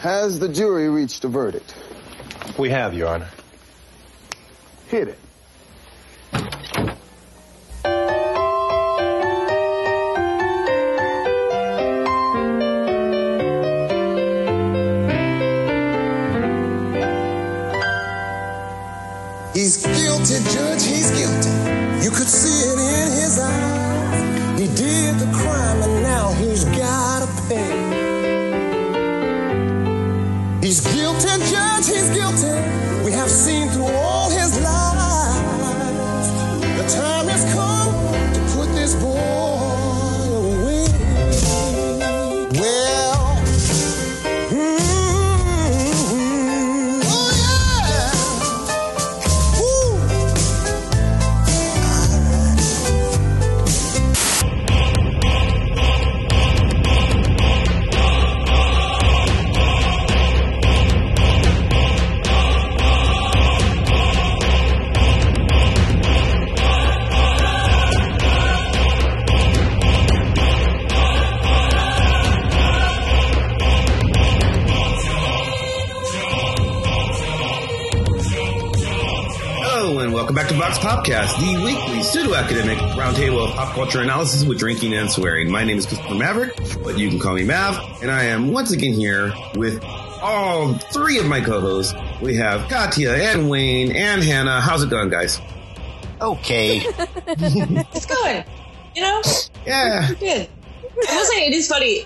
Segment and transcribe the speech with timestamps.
[0.00, 1.74] Has the jury reached a verdict?
[2.58, 3.28] We have, Your Honor.
[4.88, 5.18] Hit it.
[19.52, 21.50] He's guilty, Judge, he's guilty.
[22.02, 22.69] You could see it
[81.00, 85.50] Popcast, the weekly pseudo-academic roundtable of pop culture analysis with drinking and swearing.
[85.50, 88.70] My name is Christopher Maverick, but you can call me Mav, and I am once
[88.72, 89.82] again here with
[90.20, 91.94] all three of my co-hosts.
[92.20, 94.60] We have Katya and Wayne and Hannah.
[94.60, 95.40] How's it going, guys?
[96.20, 96.80] Okay.
[97.28, 98.44] It's going.
[98.94, 99.22] You know,
[99.64, 100.06] Yeah.
[100.18, 100.48] good.
[101.08, 102.04] I will say it is funny.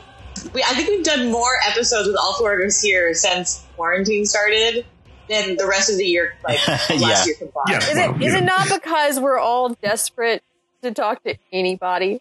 [0.53, 4.25] We I think we've done more episodes with all four of us here since quarantine
[4.25, 4.85] started
[5.29, 7.25] than the rest of the year, like last Yeah.
[7.25, 7.69] year combined.
[7.69, 7.79] Yeah.
[7.79, 8.39] Is Well, it is yeah.
[8.39, 10.43] it not because we're all desperate
[10.83, 12.21] to talk to anybody?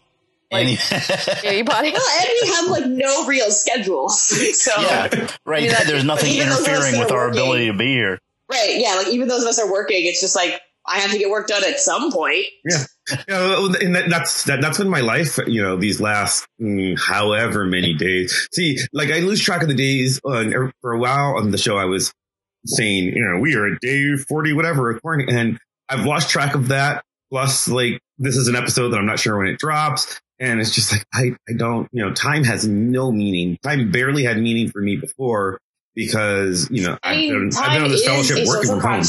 [0.50, 0.78] Any-
[1.44, 1.90] Anybody?
[1.92, 4.20] Well, and we have like no real schedules.
[4.54, 5.08] So yeah,
[5.44, 5.58] right.
[5.58, 7.66] I mean, that- There's nothing even those of us interfering with are our working- ability
[7.66, 8.18] to be here.
[8.50, 11.18] right, yeah, like even those of us are working, it's just like I have to
[11.18, 12.44] get work done at some point.
[12.66, 12.84] Yeah,
[13.28, 15.38] well, and that, that's that, that's been my life.
[15.46, 18.48] You know, these last mm, however many days.
[18.52, 20.20] See, like I lose track of the days.
[20.24, 20.44] Uh,
[20.82, 22.12] for a while on the show, I was
[22.66, 25.58] saying, you know, we are at day forty, whatever, according, and
[25.88, 27.04] I've lost track of that.
[27.30, 30.74] Plus, like this is an episode that I'm not sure when it drops, and it's
[30.74, 33.58] just like I I don't, you know, time has no meaning.
[33.62, 35.58] Time barely had meaning for me before
[35.94, 39.02] because you know I I've been, I've been on this fellowship working from home.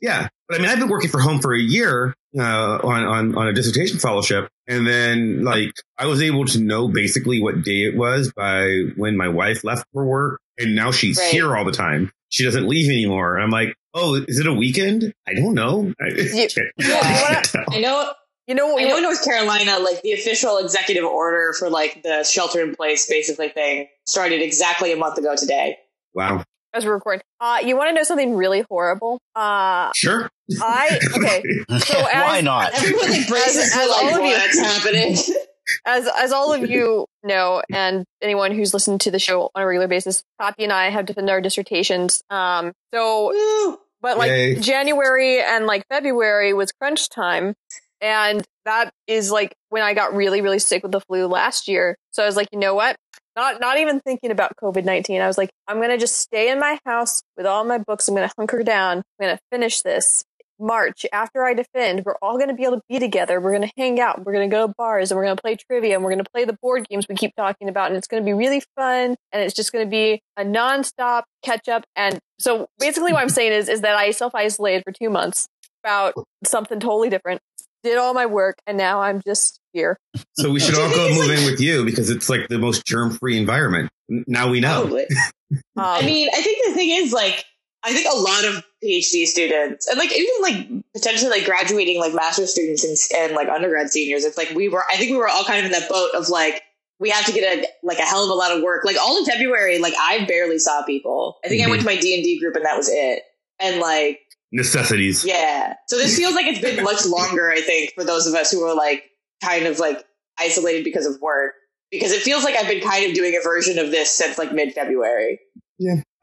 [0.00, 3.34] Yeah, but I mean, I've been working for home for a year uh, on on
[3.36, 7.82] on a dissertation fellowship, and then like I was able to know basically what day
[7.82, 11.30] it was by when my wife left for work, and now she's Right.
[11.32, 12.12] here all the time.
[12.30, 13.38] She doesn't leave anymore.
[13.38, 15.12] I'm like, oh, is it a weekend?
[15.28, 15.92] I don't know.
[16.00, 16.48] I, You-
[16.78, 18.12] I wanna- I know
[18.46, 19.02] You know I know in?
[19.02, 23.86] North Carolina, like the official executive order for like the shelter in place basically thing
[24.06, 25.76] started exactly a month ago today.
[26.14, 26.42] Wow.
[26.72, 29.20] As we're recording, uh, you want to know something really horrible?
[29.36, 30.28] Uh, Sure.
[30.62, 31.42] I okay.
[31.80, 32.74] So Why not?
[32.74, 35.16] Everyone like braces As- for as like all of you- what's happening.
[35.84, 39.66] as as all of you know, and anyone who's listened to the show on a
[39.66, 42.22] regular basis, Poppy and I have defended our dissertations.
[42.30, 43.78] Um, so Woo.
[44.00, 44.54] but like Yay.
[44.60, 47.54] January and like February was crunch time.
[48.02, 51.96] And that is like when I got really, really sick with the flu last year.
[52.12, 52.96] So I was like, you know what?
[53.36, 55.20] Not not even thinking about COVID nineteen.
[55.20, 58.08] I was like, I'm gonna just stay in my house with all my books.
[58.08, 58.98] I'm gonna hunker down.
[58.98, 60.24] I'm gonna finish this.
[60.60, 63.40] March after I defend, we're all gonna be able to be together.
[63.40, 64.24] We're gonna hang out.
[64.24, 66.56] We're gonna go to bars and we're gonna play trivia and we're gonna play the
[66.62, 67.88] board games we keep talking about.
[67.88, 69.16] And it's gonna be really fun.
[69.32, 71.84] And it's just gonna be a nonstop catch up.
[71.96, 75.48] And so basically what I'm saying is is that I self isolated for two months
[75.82, 77.40] about something totally different.
[77.82, 79.96] Did all my work and now I'm just here.
[80.34, 82.84] So we should all go move like- in with you because it's like the most
[82.84, 83.88] germ free environment.
[84.08, 84.80] Now we know.
[84.82, 85.06] Probably.
[85.52, 87.44] Um, I mean, I think the thing is like
[87.82, 92.14] I think a lot of PhD students and like even like potentially like graduating like
[92.14, 95.28] master's students and, and like undergrad seniors, it's like we were I think we were
[95.28, 96.62] all kind of in that boat of like
[96.98, 98.84] we have to get a like a hell of a lot of work.
[98.84, 101.38] Like all in February, like I barely saw people.
[101.44, 101.88] I think I went mm-hmm.
[101.88, 103.22] to my D and D group and that was it.
[103.58, 104.20] And like
[104.52, 105.24] Necessities.
[105.24, 105.74] Yeah.
[105.86, 108.62] So this feels like it's been much longer, I think, for those of us who
[108.64, 109.04] are like
[109.42, 110.04] kind of like
[110.38, 111.54] isolated because of work.
[111.90, 114.52] Because it feels like I've been kind of doing a version of this since like
[114.52, 115.40] mid February.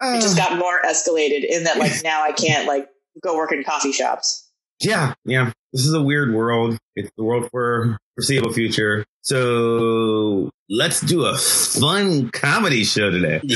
[0.02, 2.88] It just got more escalated in that like now I can't like
[3.24, 4.44] go work in coffee shops.
[4.80, 5.52] Yeah, yeah.
[5.74, 6.78] This is a weird world.
[6.96, 9.06] It's the world for foreseeable future.
[9.22, 13.42] So let's do a fun comedy show today.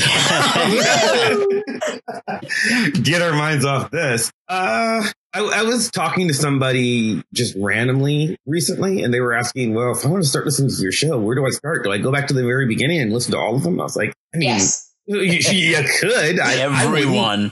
[3.01, 4.31] Get our minds off this.
[4.47, 5.03] Uh,
[5.33, 10.05] I, I was talking to somebody just randomly recently, and they were asking, "Well, if
[10.05, 11.83] I want to start listening to your show, where do I start?
[11.83, 13.83] Do I go back to the very beginning and listen to all of them?" I
[13.83, 14.90] was like, I mean, Yes.
[15.19, 16.39] You, you could.
[16.39, 16.81] I, I wouldn't.
[16.83, 17.51] Everyone.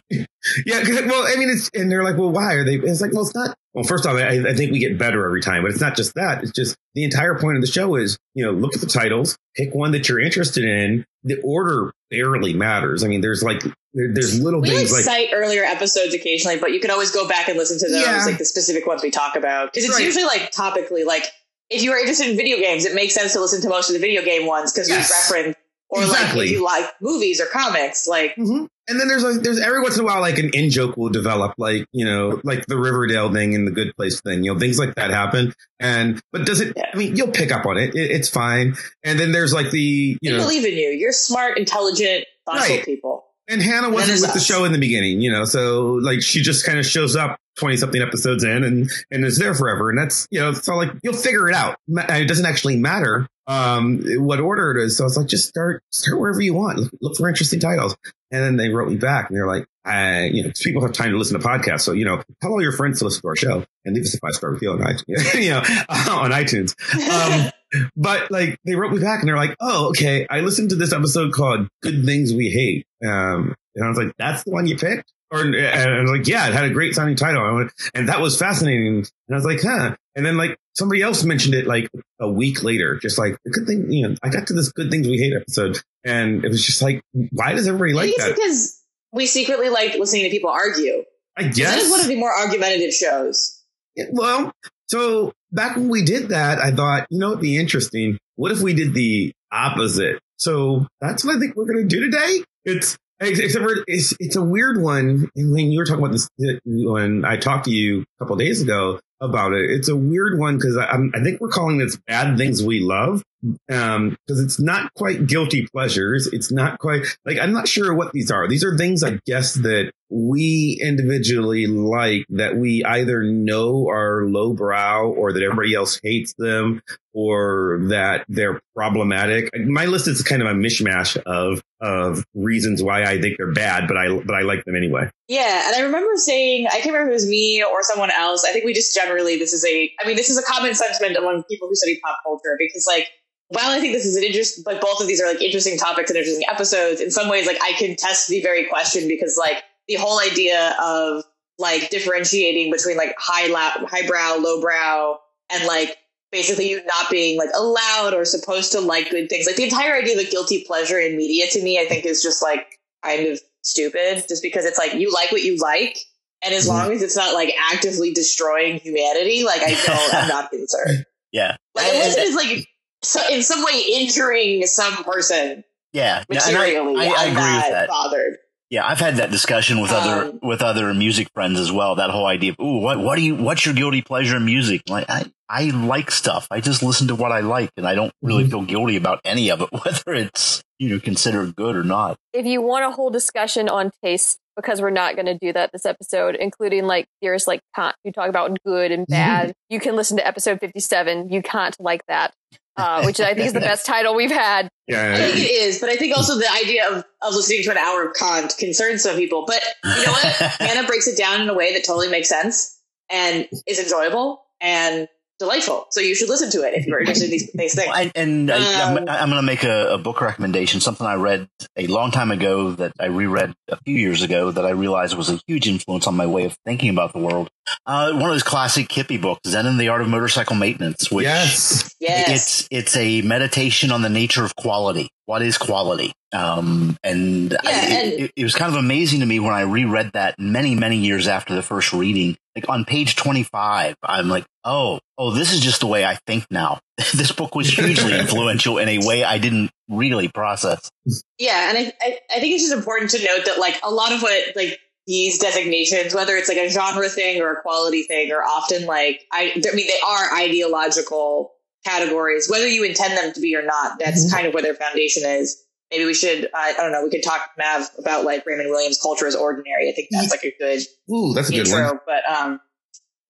[0.66, 2.76] Yeah, 'cause, well, I mean, it's and they're like, well, why are they?
[2.76, 3.56] It's like, well, it's not.
[3.74, 6.16] Well, first off, I, I think we get better every time, but it's not just
[6.16, 6.42] that.
[6.44, 9.38] It's just the entire point of the show is, you know, look at the titles,
[9.56, 11.06] pick one that you're interested in.
[11.24, 13.04] The order barely matters.
[13.04, 13.62] I mean, there's like
[13.94, 17.12] there, there's little We like things like cite earlier episodes occasionally, but you can always
[17.12, 18.24] go back and listen to those, Yeah.
[18.26, 20.06] like the specific ones we talk about, because it's Right.
[20.06, 21.06] usually like topically.
[21.06, 21.26] Like
[21.70, 23.94] if you are interested in video games, it makes sense to listen to most of
[23.94, 25.30] the video game ones because Yes.
[25.30, 25.58] we reference.
[25.92, 26.46] Or like Exactly.
[26.46, 28.68] if you like movies or comics, like Mhm.
[28.88, 31.10] And then there's like there's every once in a while like an in joke will
[31.10, 34.60] develop, like you know, like the Riverdale thing and the Good Place thing, you know,
[34.60, 35.54] things like that happen.
[35.80, 36.74] And but does it?
[36.76, 36.86] Yeah.
[36.94, 37.94] I mean, you'll pick up on it.
[37.96, 38.76] it it's fine.
[39.04, 40.90] And then there's like the you know, believe in you.
[40.90, 42.86] You're smart, intelligent, thoughtful Right.
[42.86, 43.26] people.
[43.48, 46.66] and Hannah wasn't with the show in the beginning, you know, so like she just
[46.66, 50.28] kind of shows up twenty something episodes in and and is there forever, and that's
[50.32, 51.78] you know, so like you'll figure it out.
[51.88, 54.96] It doesn't actually matter um what order it is.
[54.96, 56.80] So it's like just start start wherever you want.
[56.80, 57.98] Look, look for interesting titles.
[58.32, 61.12] And then they wrote me back and they're like, I, you know, people have time
[61.12, 61.82] to listen to podcasts.
[61.82, 64.14] So, you know, tell all your friends to listen to our show and leave us
[64.14, 65.58] a five star review on iTunes, you know,
[66.14, 66.76] on iTunes.
[67.10, 67.52] Um,
[67.98, 70.28] but like they wrote me back and they're like, oh, okay.
[70.30, 72.86] I listened to this episode called Good Things We Hate.
[73.04, 75.12] Um, and I was like, that's the one you picked?
[75.32, 77.44] Or, and I was like, yeah, it had a great sounding title.
[77.44, 78.98] I went, and that was fascinating.
[78.98, 79.96] And I was like, huh.
[80.16, 81.90] And then like somebody else mentioned it like
[82.20, 84.90] a week later, just like the good thing, you know, I got to this Good
[84.90, 88.36] Things We Hate episode and it was just like, why does everybody like it's that?
[88.36, 91.04] because we secretly like listening to people argue.
[91.38, 91.76] I guess.
[91.76, 93.64] That is one of the more argumentative shows.
[93.96, 94.52] Yeah, Well,
[94.88, 98.18] so back when we did that, I thought, you know, it'd be interesting.
[98.36, 100.20] What if we did the opposite?
[100.38, 102.44] So that's what I think we're going to do today.
[102.66, 105.30] It's except for it's it's a weird one.
[105.36, 106.30] And when you were talking about this,
[106.66, 110.58] when I talked to you a couple days ago about it, it's a weird one
[110.58, 113.24] because I, I think we're calling this bad things we love.
[113.70, 116.28] Um, because it's not quite guilty pleasures.
[116.32, 118.48] It's not quite like I'm not sure what these are.
[118.48, 125.12] These are things I guess that we individually like that we either know are lowbrow
[125.12, 126.82] or that everybody else hates them
[127.14, 129.50] or that they're problematic.
[129.68, 133.88] My list is kind of a mishmash of of reasons why I think they're bad,
[133.88, 135.10] but I but I like them anyway.
[135.30, 138.44] Yeah, and I remember saying, I can't remember if it was me or someone else.
[138.44, 141.18] I think we just generally, this is a, I mean, this is a common sentiment
[141.18, 143.08] among people who study pop culture because, like,
[143.50, 146.10] while I think this is an interest, like, both of these are like interesting topics
[146.10, 149.64] and interesting episodes, in some ways, like, I can test the very question because, like,
[149.88, 151.24] the whole idea of,
[151.58, 155.18] like, differentiating between, like, high, la- highbrow, lowbrow,
[155.52, 155.98] and, like,
[156.32, 159.48] basically you not being, like, allowed or supposed to like good things.
[159.48, 162.22] Like, the entire idea of a guilty pleasure in media to me, I think, is
[162.22, 165.98] just, like, kind of stupid just because it's like you like what you like
[166.44, 170.50] and as long as it's not like actively destroying humanity like i don't i'm not
[170.50, 171.58] concerned Yeah.
[171.76, 172.68] like unless it is like
[173.02, 175.64] so, in some way injuring some person
[175.94, 176.24] yeah.
[176.30, 177.90] No, and I, materially I, I agree with that.
[177.90, 178.38] bothered
[178.70, 181.96] Yeah, I've had that discussion with other Um, with other music friends as well.
[181.96, 184.84] That whole idea of, ooh, what what do you what's your guilty pleasure in music?
[184.88, 186.48] Like I I like stuff.
[186.52, 188.50] I just listen to what I like, and I don't really Mhm.
[188.52, 192.18] feel guilty about any of it, whether it's you know considered good or not.
[192.34, 195.72] if you want a whole discussion on taste, because we're not going to do that
[195.74, 199.54] this episode, including like there's like Kant, you talk about good and bad.
[199.72, 201.30] You can listen to episode 57.
[201.30, 202.36] You can't like that,
[202.80, 204.70] uh, which I think is the best title we've had.
[204.88, 207.70] Yeah, i think it is but i think also the idea of, of listening to
[207.70, 209.46] an hour of kant concerns some people.
[209.46, 210.26] But you know what?
[210.60, 214.42] Hannah breaks it down in a way that totally makes sense and is enjoyable.
[214.62, 215.08] And
[215.40, 218.12] delightful so you should listen to it if you're interested in these, these things Well,
[218.16, 221.16] and and I, I'm, Um, I'm going to make a, a book recommendation, something I
[221.16, 225.16] read a long time ago that I reread a few years ago that I realized
[225.16, 227.50] was a huge influence on my way of thinking about the world.
[227.86, 231.26] Uh, one of those classic hippie books, Zen and the Art of Motorcycle Maintenance, which
[231.26, 231.94] yes.
[232.00, 235.10] yes it's it's a meditation on the nature of quality.
[235.30, 236.12] What is quality?
[236.34, 239.62] Um, and, Yeah, it, and- it, it was kind of amazing to me when I
[239.62, 242.36] reread that many many years after the first reading.
[242.56, 246.16] Like on page twenty five, I'm like, oh, oh, this is just the way I
[246.26, 246.80] think now.
[247.14, 250.90] this book was hugely influential in a way I didn't really process.
[251.38, 254.12] Yeah, and I, I I think it's just important to note that like a lot
[254.12, 258.32] of what like these designations, whether it's like a genre thing or a quality thing,
[258.32, 261.52] are often like I I mean they are ideological
[261.86, 264.00] categories, whether you intend them to be or not.
[264.00, 265.64] That's kind of where their foundation is.
[265.92, 267.04] Maybe we should I, I don't know.
[267.04, 269.90] We could talk Mav about like Raymond Williams' culture is ordinary.
[269.90, 270.82] I think that's like a good
[271.12, 272.00] Ooh, that's a good one.
[272.06, 272.62] But um,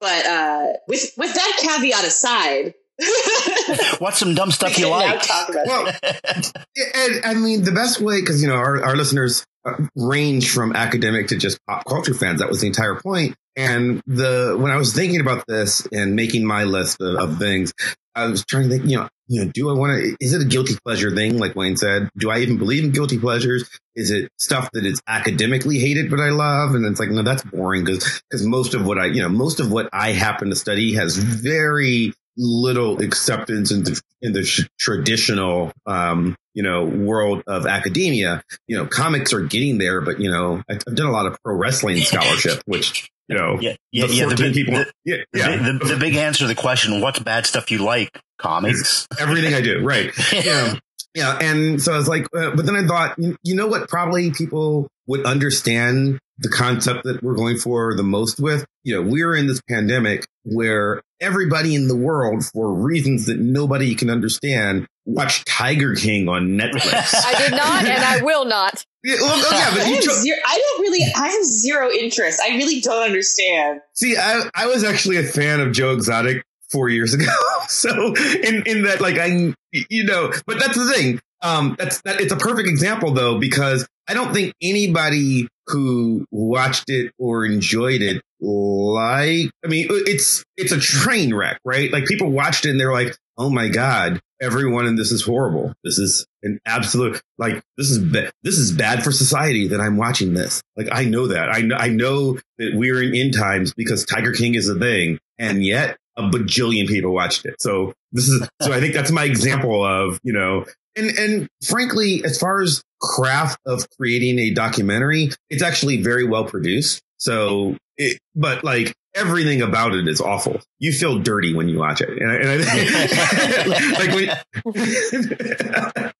[0.01, 2.73] but uh, with with that caveat aside,
[3.99, 5.23] What's some dumb stuff you like?
[5.65, 10.51] Well, and I mean, the best way, because, you know, our, our listeners uh, range
[10.51, 12.39] from academic to just pop culture fans.
[12.39, 13.35] That was the entire point.
[13.59, 17.73] And the, when I was thinking about this and making my list of, of things,
[18.15, 20.41] I was trying to think, you know, you know, do I want to, is it
[20.41, 21.37] a guilty pleasure thing?
[21.37, 23.69] Like Wayne said, do I even believe in guilty pleasures?
[23.95, 26.73] Is it stuff that is academically hated, but I love?
[26.73, 29.59] And it's like, no, that's boring because, because most of what I, you know, most
[29.59, 34.67] of what I happen to study has very little acceptance in the, in the sh-
[34.79, 38.43] traditional, um, you know, world of academia.
[38.67, 41.55] You know, comics are getting there, but you know, I've done a lot of pro
[41.55, 44.25] wrestling scholarship, which, you know, Yeah, yeah, the yeah.
[44.27, 45.55] The, big- people, the, yeah, yeah.
[45.79, 48.19] the, the big answer to the question, what's bad stuff you like?
[48.39, 49.07] Comics.
[49.19, 50.11] everything I do, right?
[50.33, 50.75] Yeah,
[51.13, 51.37] yeah.
[51.41, 53.89] And so I was like, uh, but then I thought, you, you know what?
[53.89, 58.65] Probably people would understand the concept that we're going for the most with.
[58.83, 63.93] You know, we're in this pandemic where everybody in the world, for reasons that nobody
[63.93, 67.13] can understand, watched Tiger King on Netflix.
[67.25, 68.85] I did not, and I will not.
[69.03, 71.05] yeah, well, oh, yeah, I, but you cho- zero, I don't really.
[71.15, 72.41] I have zero interest.
[72.43, 73.81] I really don't understand.
[73.93, 77.31] See, I, I was actually a fan of Joe Exotic four years ago.
[77.67, 81.19] so in, in that, like, I, you know, but that's the thing.
[81.41, 86.89] Um, that's, that, it's a perfect example though, because I don't think anybody who watched
[86.89, 91.91] it or enjoyed it like, I mean, it's, it's a train wreck, right?
[91.91, 95.73] Like people watched it and they're like, Oh my God, everyone in this is horrible.
[95.81, 99.95] This is an absolute, like, this is, ba- this is bad for society that I'm
[99.95, 100.61] watching this.
[100.75, 101.47] Like, I know that.
[101.49, 105.19] I know, I know that we're in end times because Tiger King is a thing.
[105.37, 107.55] And yet a bajillion people watched it.
[107.61, 110.65] So this is, so I think that's my example of, you know,
[110.95, 116.43] and, and frankly, as far as craft of creating a documentary, it's actually very well
[116.45, 117.01] produced.
[117.17, 120.59] So it, but like everything about it is awful.
[120.79, 122.09] You feel dirty when you watch it.
[122.09, 124.29] And I, and I like when,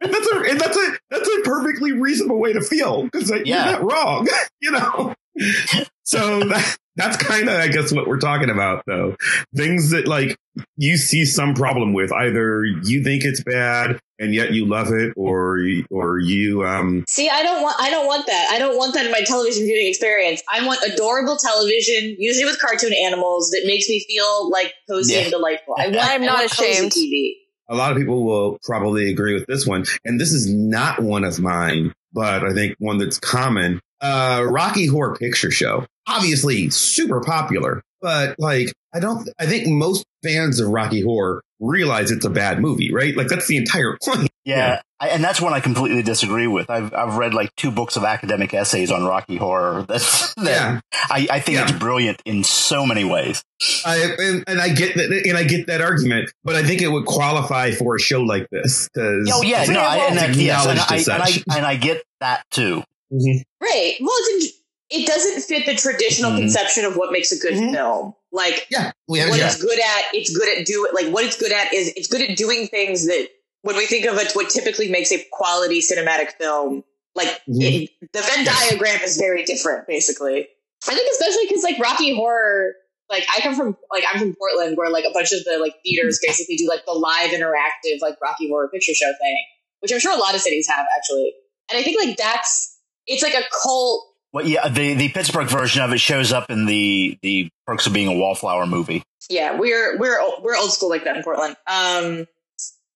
[0.00, 3.46] and that's a, and that's a, that's a perfectly reasonable way to feel because like,
[3.46, 3.70] Yeah.
[3.70, 4.28] you're not wrong,
[4.60, 5.14] you know?
[6.04, 9.16] so that, that's kind of, I guess, what we're talking about though.
[9.56, 10.36] Things that like
[10.76, 15.14] you see some problem with either you think it's bad and yet you love it
[15.16, 17.76] or, you- or you, um, See, I don't want.
[17.80, 18.50] I don't want that.
[18.52, 20.42] I don't want that in my television viewing experience.
[20.52, 25.20] I want adorable television, usually with cartoon animals, that makes me feel like cozy Yeah.
[25.20, 25.74] and delightful.
[25.78, 25.98] I want.
[26.00, 26.92] I'm I not want cozy ashamed.
[26.92, 27.32] TV.
[27.70, 29.84] a lot of people will probably agree with this one.
[30.04, 33.80] And this is not one of mine, but I think one that's common.
[34.02, 35.86] Uh, Rocky Horror Picture Show.
[36.10, 42.10] Obviously super popular, but like, I don't, I think most fans of Rocky Horror realize
[42.10, 43.14] it's a bad movie, right?
[43.16, 44.28] Like that's the entire point.
[44.44, 44.82] Yeah, Yeah.
[44.98, 46.68] I, and that's one I completely disagree with.
[46.68, 49.82] I've I've read like two books of academic essays on Rocky Horror.
[49.88, 50.80] That's that Yeah.
[51.08, 51.62] I, I think Yeah.
[51.64, 53.42] it's brilliant in so many ways.
[53.86, 56.88] I, and, and I get that, and I get that argument, but I think it
[56.88, 58.88] would qualify for a show like this.
[58.94, 61.76] Cause Oh yeah, no, I, and, that, yes, and, Acknowledged I, and, I, and I
[61.76, 62.82] get that too.
[63.12, 63.42] Mhm.
[63.60, 63.94] Right.
[64.00, 64.59] Well, it's in,
[64.90, 66.38] it doesn't fit the traditional Mhm.
[66.38, 67.72] conception of what makes a good Mhm.
[67.72, 68.14] film.
[68.32, 68.92] Like Yeah.
[69.08, 69.46] We have, what yeah.
[69.46, 72.22] it's good at, it's good at do like what it's good at is it's good
[72.22, 73.28] at doing things that
[73.62, 76.82] when we think of it, what typically makes a quality cinematic film,
[77.14, 77.84] like Mhm.
[77.84, 78.68] it, the Venn Yes.
[78.70, 80.48] diagram is very different, basically.
[80.88, 82.74] I think especially because like Rocky Horror,
[83.10, 85.74] like I come from like I'm from Portland, where like a bunch of the like
[85.84, 89.36] theaters basically do like the live interactive like Rocky Horror Picture Show thing,
[89.80, 91.34] which I'm sure a lot of cities have actually.
[91.70, 95.82] And I think like that's it's like a cult Well, yeah, the the Pittsburgh version
[95.82, 99.02] of it shows up in the the Perks of Being a Wallflower movie.
[99.28, 101.56] yeah, we're we're we're old school like that in Portland.
[101.66, 102.26] Um,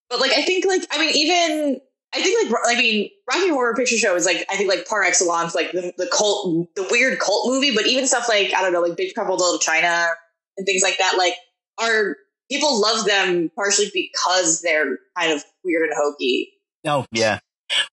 [0.09, 1.81] but like I think like I mean even
[2.14, 5.03] I think like I mean Rocky Horror Picture Show is like I think like par
[5.03, 8.73] excellence like the the cult the weird cult movie, but even stuff like I don't
[8.73, 10.07] know like Big Trouble in Little China
[10.57, 11.35] and things like that like
[11.79, 12.17] are
[12.49, 16.53] people love them partially because they're kind of weird and hokey.
[16.87, 17.41] Oh yeah.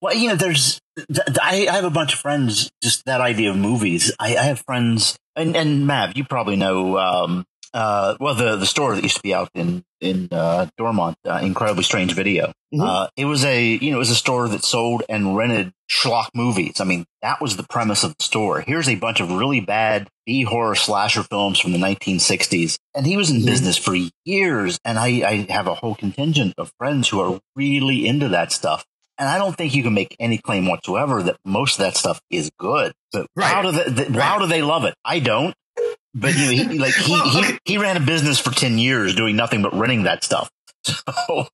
[0.02, 2.70] Well, you know, there's th- th- I, have a bunch of friends.
[2.84, 4.12] Just that idea of movies.
[4.20, 6.98] I, I have friends, and and Mav, you probably know.
[6.98, 11.16] Um, uh, well, the the store that used to be out in in uh, Dormont,
[11.26, 12.52] uh, incredibly strange video.
[12.74, 12.82] Mhm.
[12.86, 16.28] Uh, it was a you know it was a store that sold and rented schlock
[16.36, 16.82] movies.
[16.82, 18.60] I mean, that was the premise of the store.
[18.62, 23.16] Here's a bunch of really bad B horror slasher films from the 1960s, and he
[23.16, 23.46] was in Mhm.
[23.46, 24.78] business for years.
[24.84, 28.86] And I, I have a whole contingent of friends who are really into that stuff.
[29.18, 32.20] And I don't think you can make any claim whatsoever that most of that stuff
[32.30, 32.94] is good.
[33.12, 33.62] But how Right.
[33.64, 34.96] do they, th- how do they love it?
[35.06, 35.54] I don't.
[36.14, 37.58] But you know, he, like he, Well, okay.
[37.66, 40.50] he he ran a business for ten years doing nothing but renting that stuff.
[40.84, 40.94] So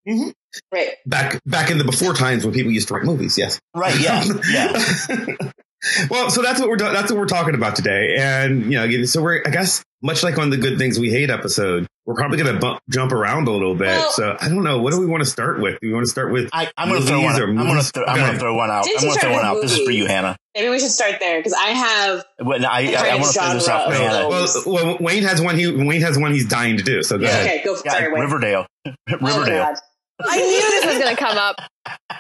[0.08, 0.30] mm-hmm.
[0.72, 0.92] Right.
[1.06, 3.38] back back in the before times when people used to write movies.
[3.38, 3.60] Yes.
[3.76, 5.36] right, yeah, yeah.
[6.10, 9.22] well, so that's what we're that's what we're talking about today, and you know, so
[9.22, 12.54] we're I guess much like on the good things we hate episode, we're probably going
[12.54, 13.88] to bump, jump around a little bit.
[13.88, 14.80] Well- so I don't know.
[14.80, 15.80] What do we want to start with?
[15.82, 16.50] Do we want to start with?
[16.54, 17.42] I, I'm going to throw one.
[17.42, 18.38] or I'm going to throw, Okay.
[18.38, 18.86] throw one out.
[18.86, 19.62] Since I'm you going to throw started one out.
[19.64, 20.06] This is for you.
[20.06, 20.38] Hannah.
[20.56, 22.24] Maybe we should start there because I have.
[22.40, 23.92] When I, I, I want to play this off.
[23.92, 23.98] Genre.
[23.98, 24.26] Hannah.
[24.28, 24.30] Oh.
[24.30, 25.58] Well, well, Wayne has one.
[25.58, 26.32] He Wayne has one.
[26.32, 27.02] He's dying to do.
[27.02, 27.30] So go Yeah.
[27.32, 27.46] ahead.
[27.48, 27.76] Okay, go.
[27.84, 28.20] Yeah, sorry, wait.
[28.22, 28.68] Riverdale.
[28.86, 29.64] Oh, Riverdale.
[29.64, 29.76] God.
[30.24, 31.56] I knew this was going to come up.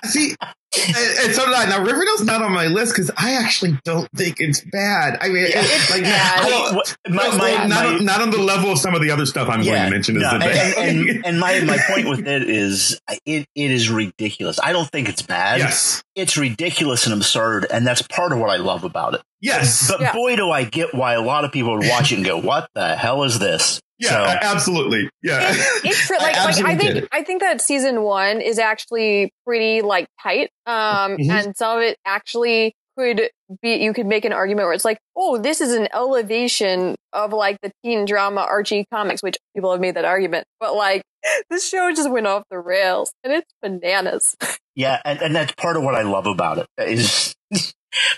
[0.05, 1.65] See, and, and so did I.
[1.65, 5.17] Now Riverdale's not on my list because I actually don't think it's bad.
[5.19, 6.45] I mean, it's like bad.
[6.45, 9.09] well, What- my- well, my- not, my- not on the level of some of the
[9.11, 10.17] other stuff I'm going to mention.
[10.17, 11.09] Is no, the and, thing.
[11.09, 14.59] and, and my, my point with it is it, it is ridiculous.
[14.61, 15.59] I don't think it's bad.
[15.59, 19.21] yes, It's ridiculous and absurd, and that's part of what I love about it.
[19.41, 20.13] yes, But Yeah.
[20.13, 22.69] boy, do I get why a lot of people would watch it and go, "What
[22.75, 24.09] the hell is this?" Yeah,
[24.41, 25.39] So- absolutely, yeah.
[25.83, 26.17] It's true.
[26.19, 27.07] I Like, like I think.
[27.11, 30.49] I think that season one is actually pretty like tight.
[30.65, 31.29] Um, Mhm.
[31.29, 33.29] and some of it actually could
[33.61, 33.75] be.
[33.75, 37.57] You could make an argument where it's like, oh, this is an elevation of like
[37.61, 40.45] the teen drama Archie comics, which people have made that argument.
[40.59, 41.01] But like,
[41.49, 44.35] this show just went off the rails, and it's bananas.
[44.79, 46.67] Yeah, and, and that's part of what I love about it.
[46.77, 47.35] Is,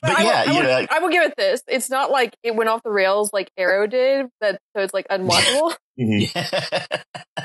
[0.01, 1.61] but I will- yeah, I, you will, know, I will give it this.
[1.67, 4.27] It's not like it went off the rails like Arrow did.
[4.41, 5.75] That so it's like unwatchable.
[5.99, 7.01] Mhm.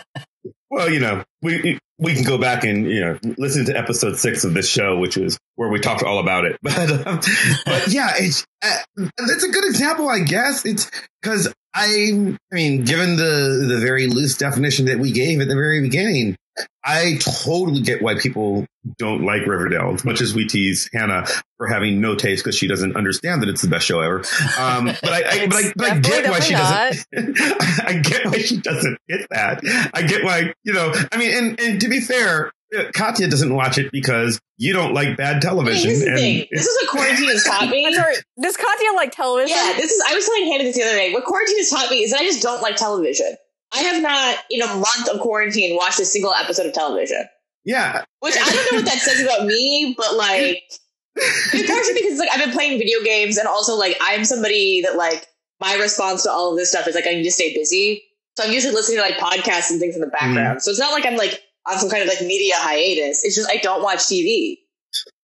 [0.70, 4.42] Well, you know, we we can go back and you know listen to episode six
[4.42, 6.58] of this show, which is where we talked all about it.
[6.62, 7.20] But um,
[7.64, 10.66] but yeah, it's uh, that's a good example, I guess.
[10.66, 10.90] It's
[11.22, 15.54] because I I mean, given the the very loose definition that we gave at the
[15.54, 16.36] very beginning,
[16.84, 18.66] I totally get why people
[18.98, 22.68] don't like Riverdale as much as we tease Hannah for having no taste because she
[22.68, 24.18] doesn't understand that it's the best show ever.
[24.58, 27.80] Um, but I, I but I but I get why she Definitely, doesn't.
[27.86, 29.90] I get why she doesn't get that.
[29.94, 30.92] I get why you know.
[31.10, 34.94] I mean, and and to be fair, uh, Katya doesn't watch it because you don't
[34.94, 35.88] like bad I mean, television.
[35.88, 36.48] this is the and.
[36.50, 37.94] This is what quarantine has taught me.
[37.94, 38.14] Sorry.
[38.40, 39.56] Does Katya like television?
[39.56, 40.02] Yeah, this is.
[40.08, 41.12] I was telling Hannah this the other day.
[41.12, 43.36] What quarantine has taught me is that I just don't like television.
[43.74, 47.24] I have not, in a month of quarantine, watched a single episode of television.
[47.64, 50.62] yeah, Which I don't know what that says about me, but like,
[51.16, 54.96] it's partially because like I've been playing video games, and also like I'm somebody that
[54.96, 55.26] like
[55.60, 58.02] my response to all of this stuff is like I need to stay busy.
[58.36, 60.58] So I'm usually listening to like podcasts and things in the background.
[60.58, 60.62] Mm.
[60.62, 63.24] So it's not like I'm like on some kind of like media hiatus.
[63.24, 64.58] It's just I don't watch TV.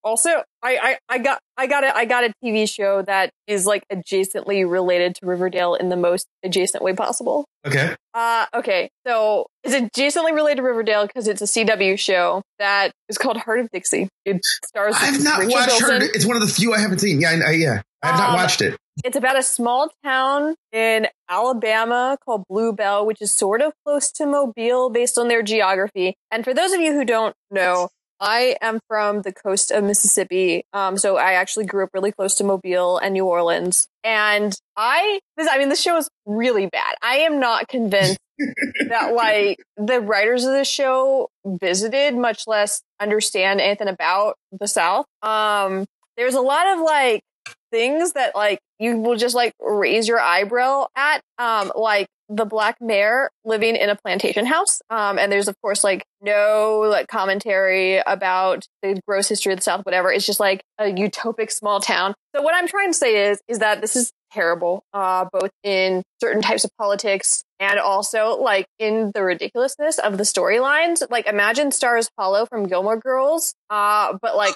[0.03, 0.31] Also,
[0.63, 3.85] I, I, I got I got a I got a TV show that is like
[3.93, 7.45] adjacently related to Riverdale in the most adjacent way possible.
[7.67, 7.95] okay.
[8.15, 8.89] Uh okay.
[9.07, 13.61] So it's adjacently related to Riverdale because it's a CW show that is called Hart
[13.61, 14.09] of Dixie.
[14.25, 16.01] It stars I've not watched Bilson.
[16.01, 16.07] her.
[16.15, 17.21] It's one of the few I haven't seen.
[17.21, 18.77] Yeah, I, I- yeah, I have not Um, watched it.
[19.05, 24.27] It's about a small town in Alabama called Bluebell, which is sort of close to
[24.27, 26.15] Mobile based on their geography.
[26.31, 27.89] And for those of you who don't know,
[28.21, 30.65] I am from the coast of Mississippi.
[30.73, 33.89] Um, so I actually grew up really close to Mobile and New Orleans.
[34.05, 36.95] And I, this, I mean, the show is really bad.
[37.03, 38.19] I am not convinced
[38.89, 45.07] that like the writers of the show visited, much less understand anything about the South.
[45.23, 47.23] Um, there's a lot of like
[47.71, 52.77] things that like you will just like raise your eyebrow at um like the black
[52.81, 54.81] mayor living in a plantation house.
[54.89, 59.63] Um and there's of course like no like commentary about the gross history of the
[59.63, 60.13] south whatever.
[60.13, 62.15] It's just like a utopic small town.
[62.35, 66.05] So what i'm trying to say is is that this is terrible uh both in
[66.21, 71.03] certain types of politics and also like in the ridiculousness of the storylines.
[71.11, 74.55] Like imagine stars hollow from gilmore girls uh but like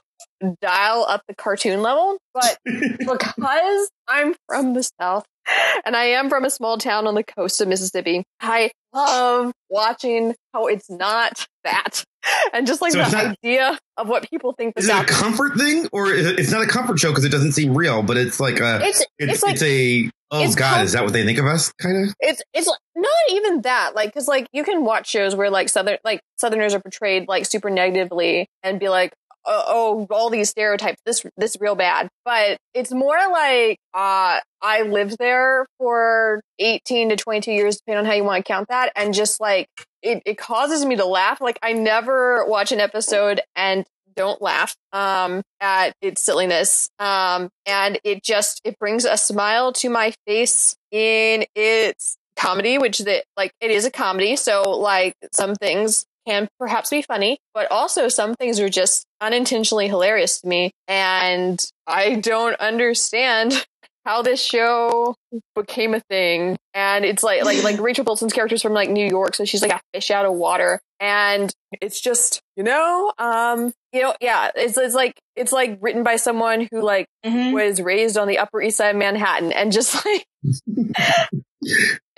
[0.60, 2.18] dial up the cartoon level.
[2.32, 5.24] But because I'm from the South
[5.86, 10.34] and I am from a small town on the coast of Mississippi, I love watching
[10.52, 12.04] how it's not that.
[12.54, 15.04] And just like So the not- idea of what people think the Is it a
[15.04, 18.02] comfort thing, or it, it's not a comfort show because it doesn't seem real?
[18.02, 21.12] But it's like a, It's it's, it's like it's a oh god, is that what
[21.12, 21.70] they think of us?
[21.72, 22.14] Kind of.
[22.20, 25.98] it's it's not even that like because like you can watch shows where like southern
[26.02, 29.12] like southerners are portrayed like super negatively and be like
[29.46, 32.08] oh, oh all these stereotypes this this real bad.
[32.24, 38.06] But it's more like uh i lived there for 18 to 22 years depending on
[38.06, 38.92] how you want to count that.
[38.96, 39.68] And just like
[40.02, 41.40] it, it causes me to laugh.
[41.40, 43.84] Like i never watch an episode and
[44.16, 46.88] don't laugh um at its silliness.
[46.98, 52.98] Um and it just it brings a smile to my face in its comedy which
[52.98, 54.36] that like it is a comedy.
[54.36, 59.88] So like some things can perhaps be funny but also some things are just unintentionally
[59.88, 60.70] hilarious to me.
[60.88, 63.66] And i don't understand
[64.06, 65.14] how this show
[65.56, 66.58] became a thing.
[66.74, 69.72] And it's like like like rachel bilson's character's from like new york so she's like
[69.72, 70.80] a fish out of water.
[71.00, 76.02] And it's just you know um you know yeah it's it's like it's like written
[76.02, 79.94] by someone who like was raised on the upper east side of manhattan and just
[80.06, 80.24] like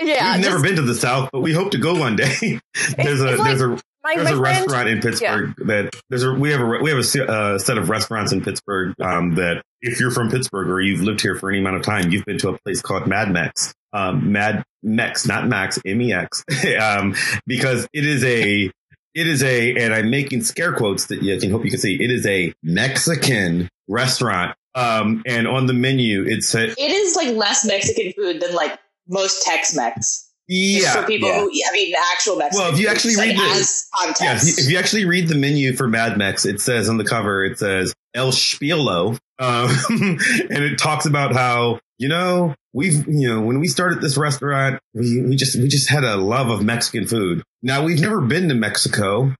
[0.00, 2.60] yeah We've never just- been to the South, but we hope to go one day.
[2.96, 6.22] there's a like- there's a my, there's my a friend, restaurant in Pittsburgh that there's
[6.22, 9.34] a we have a we have a se- uh, set of restaurants in Pittsburgh um,
[9.34, 12.24] that if you're from Pittsburgh or you've lived here for any amount of time, you've
[12.24, 13.74] been to a place called Mad Mex.
[13.92, 16.44] Um, Mad Mex, not Max, M E X,
[16.80, 17.14] um,
[17.46, 18.70] because it is a,
[19.14, 21.94] it is a, and I'm making scare quotes that you can hope you can see.
[21.94, 24.56] It is a Mexican restaurant.
[24.74, 28.78] Um, and on the menu, it said, It is like less Mexican food than like
[29.08, 29.94] most Tex-Mex.
[29.96, 31.40] Just yeah, for people yeah.
[31.40, 32.64] who, I mean, actual Mexican.
[32.64, 34.14] Well, if you actually read the-.
[34.20, 36.98] Yeah, if you, if you actually read the menu for Mad Mex, it says on
[36.98, 43.06] the cover, it says El Spielo, um, and it talks about how you know we've
[43.08, 46.48] you know when we started this restaurant, we we just we just had a love
[46.48, 47.42] of Mexican food.
[47.62, 49.34] Now we've never been to Mexico.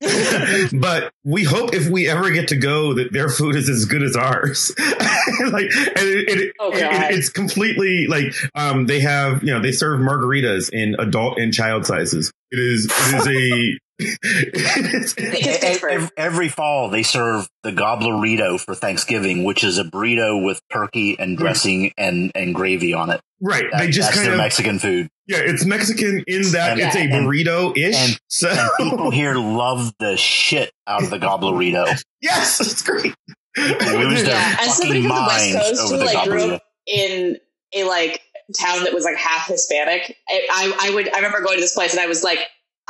[0.80, 4.02] but we hope if we ever get to go that their food is as good
[4.02, 4.72] as ours.
[4.78, 9.72] like, and it, it, Oh, it- it's completely like, um, they have, you know, they
[9.72, 12.32] serve margaritas in adult and child sizes.
[12.50, 15.92] It is, it is a, it is- Because Pittsburgh.
[15.92, 21.16] Every, every fall, they serve the gobblerito for Thanksgiving, which is a burrito with turkey
[21.18, 23.20] and dressing and, and gravy on it.
[23.40, 23.64] right.
[23.72, 25.08] That- they just that's kind their of, Mexican food.
[25.26, 27.96] yeah, it's Mexican in that And- it's a burrito ish.
[27.96, 32.00] and- So, And people here love the shit out of the gobblerito.
[32.20, 33.14] yes, it's great.
[33.58, 36.38] Lose their yeah, and somebody fucking from the West Coast over who the like grew
[36.38, 36.52] gobblerito.
[36.54, 37.36] up in
[37.74, 38.20] a like
[38.58, 40.16] town that was like half Hispanic.
[40.28, 42.38] I, I I would I remember going to this place and I was like,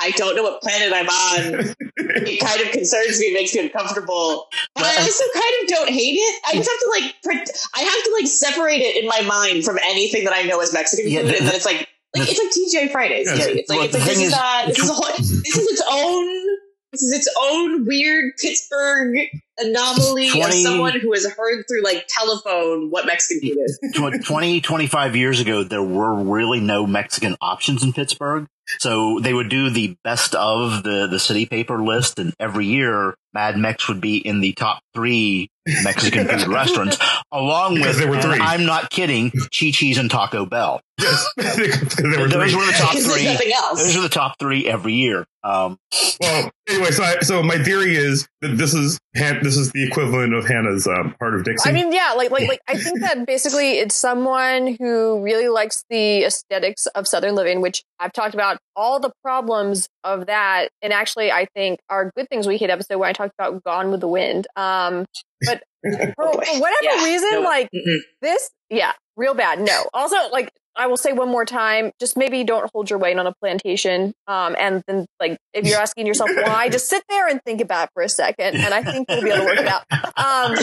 [0.00, 1.74] I don't know what planet I'm on.
[1.96, 5.88] it kind of concerns me, it makes me uncomfortable, but I also kind of don't
[5.90, 6.42] hate it.
[6.48, 9.64] I just have to like pre- I have to like separate it in my mind
[9.64, 11.88] from anything that I know as Mexican food, the- and then it's like.
[12.16, 12.40] Like it's
[12.74, 13.28] like TGI Fridays.
[13.28, 15.30] Yeah, it's like Well, it's like this is is- not this is a whole, this
[15.56, 16.46] is its own
[16.90, 19.16] this is its own weird Pittsburgh
[19.60, 23.78] anomaly of someone who has heard through like telephone what Mexican food is.
[23.94, 28.46] Tw- 20, 25 years ago, there were really no Mexican options in Pittsburgh.
[28.78, 33.14] So they would do the best of the, the city paper list, and every year
[33.32, 35.48] Mad Mex would be in the top three
[35.84, 36.98] Mexican food restaurants,
[37.30, 38.38] along Because with, there were and three.
[38.40, 40.80] I'm not kidding, Chi Chi's and Taco Bell.
[40.98, 42.56] yes, because there were Those three.
[42.60, 43.24] were the top three.
[43.24, 43.82] nothing else.
[43.82, 45.26] Those are the top three every year.
[45.42, 45.78] Um,
[46.20, 49.86] Well, anyway, so I, so my theory is that this is Han- this is the
[49.86, 51.68] equivalent of Hannah's um, Hart of Dixie.
[51.68, 55.84] I mean, yeah, like like like I think that basically it's someone who really likes
[55.88, 60.92] the aesthetics of Southern living, which I've talked about all the problems of that, and
[60.92, 64.00] actually I think our good things we hate episode where I talked about Gone with
[64.00, 64.46] the Wind.
[64.56, 65.06] Um,
[65.44, 67.98] but for, for whatever Yeah, reason, no, like mm-mm.
[68.22, 69.60] this, yeah, real bad.
[69.60, 69.84] No.
[69.94, 73.26] Also, like I will say one more time, just maybe don't hold your weight on
[73.26, 74.12] a plantation.
[74.26, 77.84] Um, and then like if you're asking yourself why, just sit there and think about
[77.84, 79.84] it for a second, and I think you'll be able to work it out.
[80.16, 80.54] Um,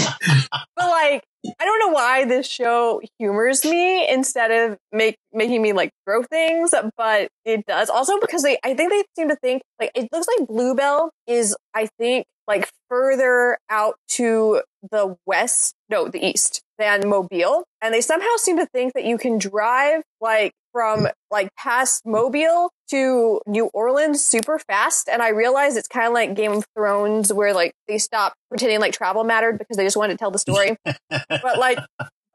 [0.75, 1.23] but like
[1.59, 6.23] I don't know why this show humors me instead of make making me like throw
[6.23, 7.89] things, but it does.
[7.89, 11.55] Also because they I think they seem to think like it looks like Bluebell is
[11.73, 17.65] I think like further out to the west, no, the east than Mobile.
[17.81, 22.71] And they somehow seem to think that you can drive like from like past Mobile
[22.91, 25.09] to New Orleans super fast.
[25.09, 28.79] And I realize it's kind of like Game of Thrones where like they stop pretending
[28.79, 30.77] like travel mattered because they just wanted to tell the story.
[31.09, 31.79] but like,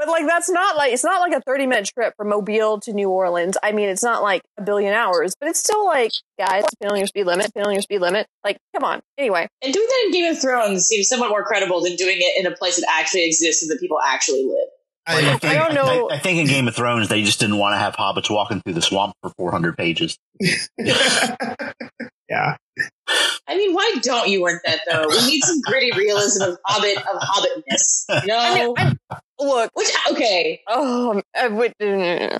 [0.04, 2.92] but like that's not like it's not like a 30 minute trip from Mobile to
[2.92, 3.56] New Orleans.
[3.62, 6.98] I mean, it's not like a billion hours, but it's still like, guys, depending on
[6.98, 8.26] your speed limit, depending on your speed limit.
[8.44, 9.00] Like, come on.
[9.16, 12.38] Anyway, And doing that in Game of Thrones seems somewhat more credible than doing it
[12.38, 14.68] in a place that actually exists and that people actually live.
[15.04, 16.08] I, I don't know.
[16.10, 18.60] I, I think in Game of Thrones, they just didn't want to have hobbits walking
[18.60, 20.16] through the swamp for 400 pages.
[20.78, 22.56] yeah,
[23.48, 25.06] I mean, why don't you want that though?
[25.08, 28.04] We need some gritty realism of Hobbit of Hobbitness.
[28.22, 28.38] You know?
[28.38, 32.38] I mean, I, look, Which okay, oh, I would, uh,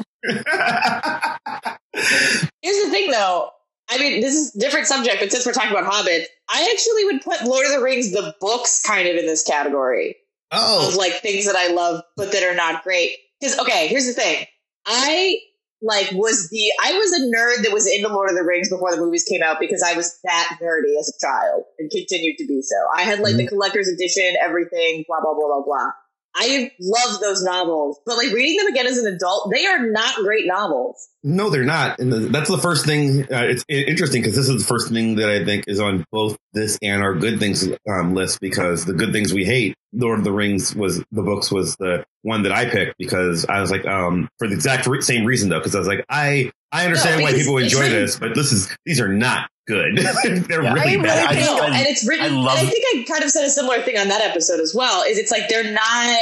[2.63, 3.51] here's the thing though.
[3.91, 7.05] I mean, this is a different subject, but since we're talking about Hobbits, I actually
[7.05, 10.17] would put Lord of the Rings, the books, kind of in this category.
[10.53, 10.89] Oh.
[10.89, 13.17] of oh, like things that I love but that are not great.
[13.41, 14.47] Because okay, here's the thing.
[14.87, 15.39] I
[15.81, 18.95] like was the I was a nerd that was into Lord of the Rings before
[18.95, 22.47] the movies came out because I was that nerdy as a child and continued to
[22.47, 22.77] be so.
[22.95, 23.49] I had like the mm-hmm.
[23.49, 25.91] collector's edition, everything, blah blah blah blah blah.
[26.35, 30.17] I love those novels, but like reading them again as an adult, they are not
[30.17, 31.09] great novels.
[31.23, 33.23] no, they're not, and the, that's the first thing.
[33.25, 36.37] Uh, it's interesting because this is the first thing that I think is on both
[36.55, 40.25] this and our good things um, list because the good things we hate, Lord of
[40.25, 43.87] the Rings was the books was the one that I picked because I was like,
[43.87, 47.19] um, for the exact re- same reason though, because I was like, I I understand
[47.19, 49.97] No, why people enjoy this, but this is these are not good.
[50.49, 50.73] they're Yeah.
[50.75, 51.37] really I bad.
[51.37, 52.27] I- No, I- and it's written.
[52.27, 54.75] I and I think I kind of said a similar thing on that episode as
[54.75, 55.03] well.
[55.03, 56.19] Is it's like they're not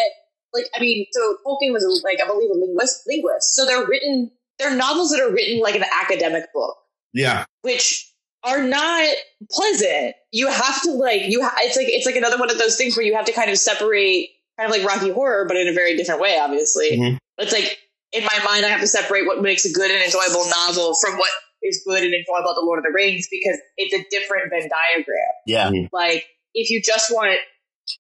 [0.55, 3.87] like I mean, so Tolkien was a, like I believe a linguist, linguist, so they're
[3.87, 4.31] written.
[4.59, 6.77] They're novels that are written like an academic book,
[7.15, 8.07] yeah, which
[8.45, 9.09] are not
[9.51, 10.15] pleasant.
[10.33, 11.43] You have to like you.
[11.43, 13.51] Ha- it's like it's like another one of those things where you have to kind
[13.51, 16.91] of separate kind of like Rocky Horror, but in a very different way, obviously.
[16.99, 17.19] Mhm.
[17.39, 17.79] It's like
[18.13, 21.17] in my mind, I have to separate what makes a good and enjoyable novel from
[21.17, 21.31] what
[21.63, 24.69] is good and enjoyable about the Lord of the Rings because it's a different Venn
[24.69, 25.17] diagram.
[25.47, 25.71] Yeah.
[25.71, 25.87] Mm-hmm.
[25.95, 27.39] Like if you just want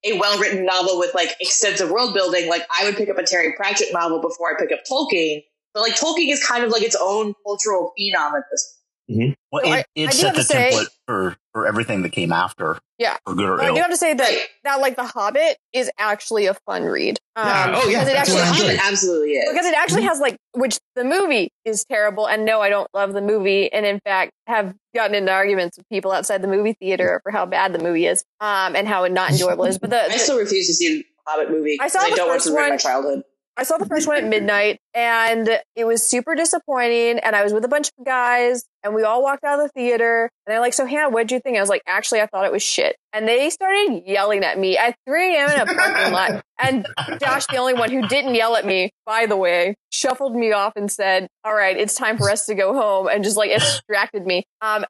[0.05, 3.25] a well written novel with like extensive world building, like I would pick up a
[3.25, 5.43] Terry Pratchett novel before I pick up Tolkien.
[5.75, 8.79] But like Tolkien is kind of like its own cultural phenom at this
[9.11, 9.33] mm-hmm.
[9.53, 12.03] Well, So it, I- it I set have the to say- template for, for everything
[12.03, 12.79] that came after.
[12.99, 13.17] Yeah.
[13.27, 14.47] For good or But I do have to say that Right.
[14.65, 17.19] that like The Hobbit is actually a fun read.
[17.37, 17.73] Um, Yeah.
[17.77, 18.61] Oh, yeah, because it that's what I point.
[18.61, 18.73] enjoy.
[18.75, 19.51] It absolutely is.
[19.53, 23.13] because it actually has like which the movie is terrible and no i don't love
[23.13, 27.21] the movie and in fact have gotten into arguments with people outside the movie theater
[27.23, 30.03] for how bad the movie is um and how not enjoyable it is but the,
[30.13, 31.79] I still refuse to see the Hobbit movie.
[31.81, 33.23] I saw 'cause the don't want first to ruin my childhood.
[33.57, 37.19] I saw the first one at midnight and it was super disappointing.
[37.19, 39.73] And I was with a bunch of guys and we all walked out of the
[39.81, 41.57] theater and they're like, So, Hannah, what'd you think?
[41.57, 42.97] I was like, Actually, I thought it was shit.
[43.13, 45.51] And they started yelling at me at 3 a.m.
[45.51, 46.45] in a parking lot.
[46.63, 46.87] And
[47.21, 50.75] Josh, the only one who didn't yell at me, by the way, shuffled me off
[50.77, 54.27] and said, All right, it's time for us to go home and just like distracted
[54.27, 54.45] me.
[54.61, 54.85] Um,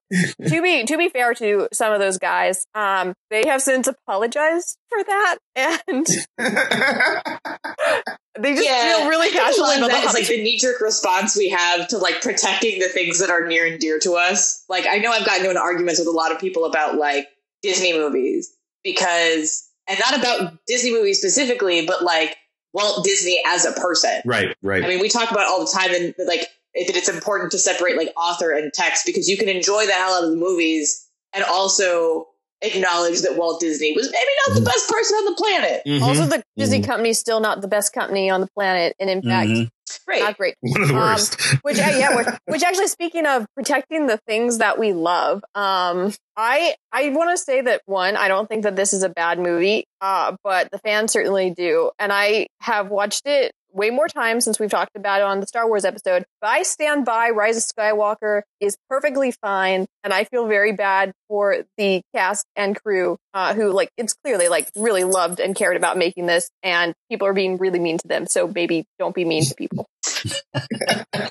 [0.49, 4.77] to be to be fair to some of those guys, um, they have since apologized
[4.89, 5.39] for that.
[5.57, 6.07] And
[8.39, 11.37] they just feel really I passionately about that the is like the knee jerk response
[11.37, 14.64] we have to like protecting the things that are near and dear to us.
[14.68, 17.29] Like I know I've gotten into arguments with a lot of people about like
[17.62, 22.37] Disney movies because, and not about Disney movies specifically, but like
[22.72, 24.20] Walt Disney as a person.
[24.24, 24.85] right, right.
[24.85, 26.40] I mean, we talk about all the time and like
[26.74, 30.14] that it's important to separate like author and text because you can enjoy the hell
[30.14, 32.26] out of the movies and also
[32.62, 35.83] acknowledge that Walt Disney was maybe not the best person on the planet.
[35.87, 36.03] Mhm.
[36.03, 36.87] Also, the Disney Mhm.
[36.87, 39.68] company is still not the best company on the planet, and in fact, Mhm.
[40.07, 40.20] Right.
[40.20, 40.57] not great.
[40.61, 41.40] one of the um, worst.
[41.62, 46.12] Which, uh, yeah, which, which actually, speaking of protecting the things that we love, um,
[46.37, 49.38] I I want to say that one, I don't think that this is a bad
[49.38, 54.45] movie, uh, but the fans certainly do, and I have watched it way more times
[54.45, 56.25] since we've talked about it on the Star Wars episode.
[56.41, 61.13] But I stand by Rise of Skywalker is perfectly fine, and I feel very bad
[61.29, 65.77] for the cast and crew uh, who like it's clearly like really loved and cared
[65.77, 68.27] about making this, and people are being really mean to them.
[68.27, 69.87] So maybe don't be mean to people.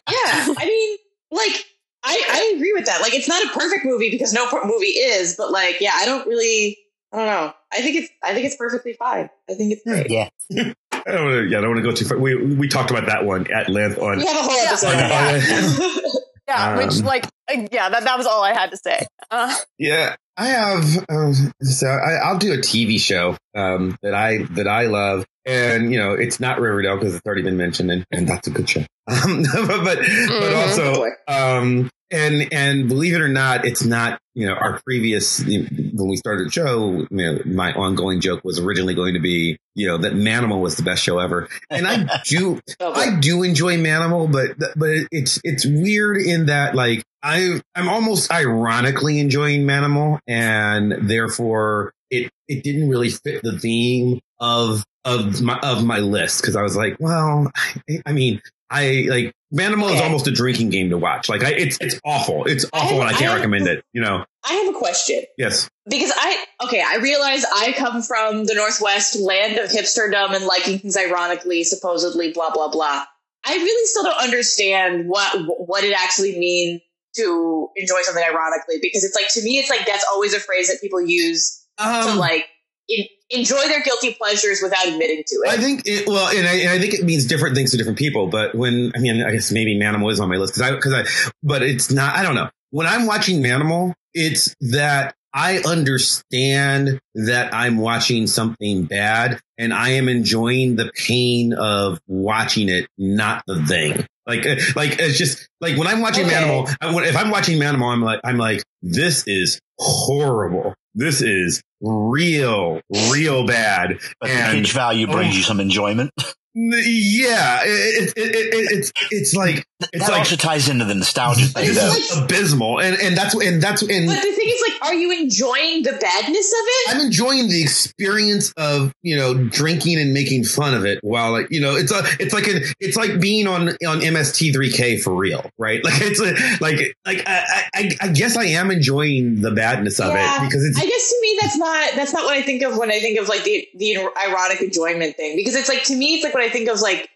[0.09, 0.97] Yeah, I mean,
[1.31, 1.65] like,
[2.03, 3.01] I, I agree with that.
[3.01, 6.27] Like, it's not a perfect movie because no movie is, but like, yeah, I don't
[6.27, 6.77] really,
[7.13, 7.53] I don't know.
[7.71, 9.29] I think it's, I think it's perfectly fine.
[9.49, 10.09] I think it's great.
[10.09, 10.29] Yeah.
[11.07, 11.47] I don't want to.
[11.49, 12.17] Yeah, I don't want to go too far.
[12.17, 14.17] We we talked about that one at length on.
[14.17, 14.67] We have a whole Yeah.
[14.69, 16.15] episode on that.
[16.49, 19.05] Yeah, which Um, like uh, yeah, that that was all I had to say.
[19.29, 21.05] Uh, Yeah, I have.
[21.07, 25.91] Um, so I, I'll do a TV show um, that I that I love, and
[25.93, 28.67] you know, it's not Riverdale because it's already been mentioned, and, and that's a good
[28.67, 28.81] show.
[29.07, 30.55] Um, but but Mhm.
[30.55, 34.19] also, um, and and believe it or not, it's not.
[34.35, 38.21] You know, our previous you know, when we started the show, you know, my ongoing
[38.21, 41.49] joke was originally going to be, you know, that Manimal was the best show ever,
[41.69, 42.61] and I do.
[42.79, 48.31] I do enjoy Manimal, but but it's it's weird in that like I I'm almost
[48.31, 55.59] ironically enjoying Manimal, and therefore it it didn't really fit the theme of of my
[55.59, 57.51] of my list because I was like, well,
[57.89, 61.27] I, I mean, I like Manimal is almost a drinking game to watch.
[61.27, 62.45] Like I, it's it's awful.
[62.45, 63.83] It's awful, and I can't I- recommend it.
[63.93, 65.23] You know, I have a question.
[65.37, 70.45] yes, Because I, okay, I realize I come from the Northwest land of hipsterdom and
[70.45, 73.03] liking things ironically, supposedly, blah, blah, blah.
[73.45, 75.35] I really still don't understand what,
[75.67, 76.81] what it actually means
[77.15, 80.67] to enjoy something ironically because it's like, to me, it's like that's always a phrase
[80.69, 82.45] that people use to um, like
[82.87, 85.49] in, enjoy their guilty pleasures without admitting to it.
[85.49, 87.97] I think it, well, and I, and I think it means different things to different
[87.97, 88.27] people.
[88.27, 90.93] But when I mean, I guess maybe Manimal is on my list because I because
[90.93, 92.15] I, but it's not.
[92.15, 92.49] I don't know.
[92.71, 99.89] When I'm watching Manimal, it's that I understand that I'm watching something bad, and I
[99.89, 104.05] am enjoying the pain of watching it, not the thing.
[104.25, 106.35] Like, uh, like it's just like when I'm watching Okay.
[106.35, 107.03] Manimal.
[107.03, 110.75] If I'm watching Manimal, I'm like, I'm like, this is horrible.
[110.95, 113.99] This is real, real bad.
[114.19, 115.37] But And- the pitch value brings oh.
[115.37, 116.11] you some enjoyment.
[116.55, 121.45] Yeah, it, it, it, it's it's like it's that like also ties into the nostalgia
[121.45, 122.17] thing, it's though.
[122.19, 125.11] like- abysmal, and and that's and that's and but the thing is, like, are you
[125.11, 126.95] enjoying the badness of it?
[126.95, 131.47] I'm enjoying the experience of you know drinking and making fun of it while like
[131.49, 135.49] you know it's a it's like an it's like being on on MST3K for real,
[135.57, 135.79] right?
[135.89, 140.13] Like it's a, like like I, I I guess I am enjoying the badness of
[140.13, 140.43] Yeah.
[140.43, 142.77] it because it's I guess to me that's not that's not what I think of
[142.77, 146.15] when I think of like the the ironic enjoyment thing because it's like to me
[146.15, 147.09] it's like what I think of like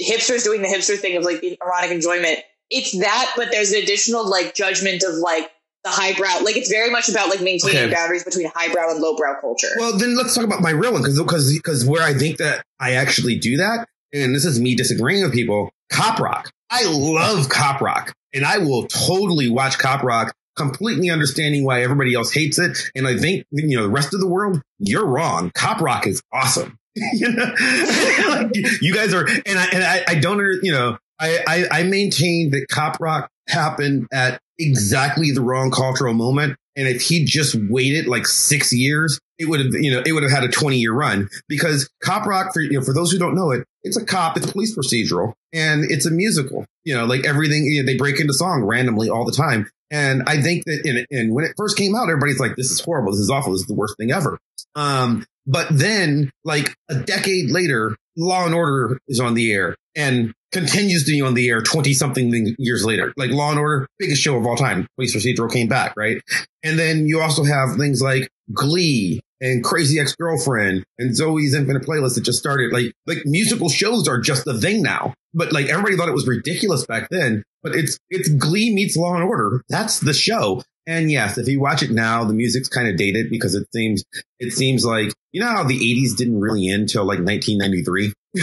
[0.00, 2.38] hipsters doing the hipster thing of like the ironic enjoyment
[2.70, 5.50] it's that but there's an additional like judgment of like
[5.84, 6.44] the highbrow.
[6.44, 7.94] Like it's very much about like maintaining Okay.
[7.94, 9.68] boundaries between highbrow and lowbrow culture.
[9.78, 12.64] Well, then let's talk about my real one because because because where I think that
[12.78, 15.70] I actually do that, and this is me disagreeing with people.
[15.90, 16.50] Cop rock.
[16.70, 22.14] I love cop rock, and I will totally watch cop rock, completely understanding why everybody
[22.14, 22.78] else hates it.
[22.94, 25.50] And I think you know the rest of the world, you're wrong.
[25.54, 26.76] Cop rock is awesome.
[27.12, 27.44] you know,
[28.28, 28.50] like,
[28.80, 32.50] you guys are, and I and I, I don't, you know, I, I I maintain
[32.50, 36.56] that cop rock happened at exactly the wrong cultural moment.
[36.76, 40.22] And if he just waited like six years, it would have, you know, it would
[40.22, 43.18] have had a 20 year run because Cop Rock, for, you know, for those who
[43.18, 46.94] don't know it, it's a cop, it's a police procedural and it's a musical, you
[46.94, 49.68] know, like everything, you know, they break into song randomly all the time.
[49.90, 52.80] And I think that, in, and when it first came out, everybody's like, this is
[52.80, 53.10] horrible.
[53.12, 53.52] This is awful.
[53.52, 54.38] This is the worst thing ever.
[54.76, 60.32] Um, but then like a decade later, Law and Order is on the air and
[60.52, 63.12] continues to be on the air 20 something years later.
[63.16, 64.86] Like Law and Order, biggest show of all time.
[64.96, 66.20] Police procedural came back, right?
[66.62, 72.16] And then you also have things like Glee and Crazy Ex-Girlfriend and Zoey's Infinite Playlist
[72.16, 72.72] that just started.
[72.72, 75.14] Like, like musical shows are just the thing now.
[75.32, 77.42] But like everybody thought it was ridiculous back then.
[77.62, 79.62] But it's, it's Glee meets Law and Order.
[79.68, 80.62] That's the show.
[80.90, 84.02] And yes, if you watch it now, the music's kind of dated because it seems,
[84.40, 88.12] it seems like, you know how the 80s didn't really end till like 1993?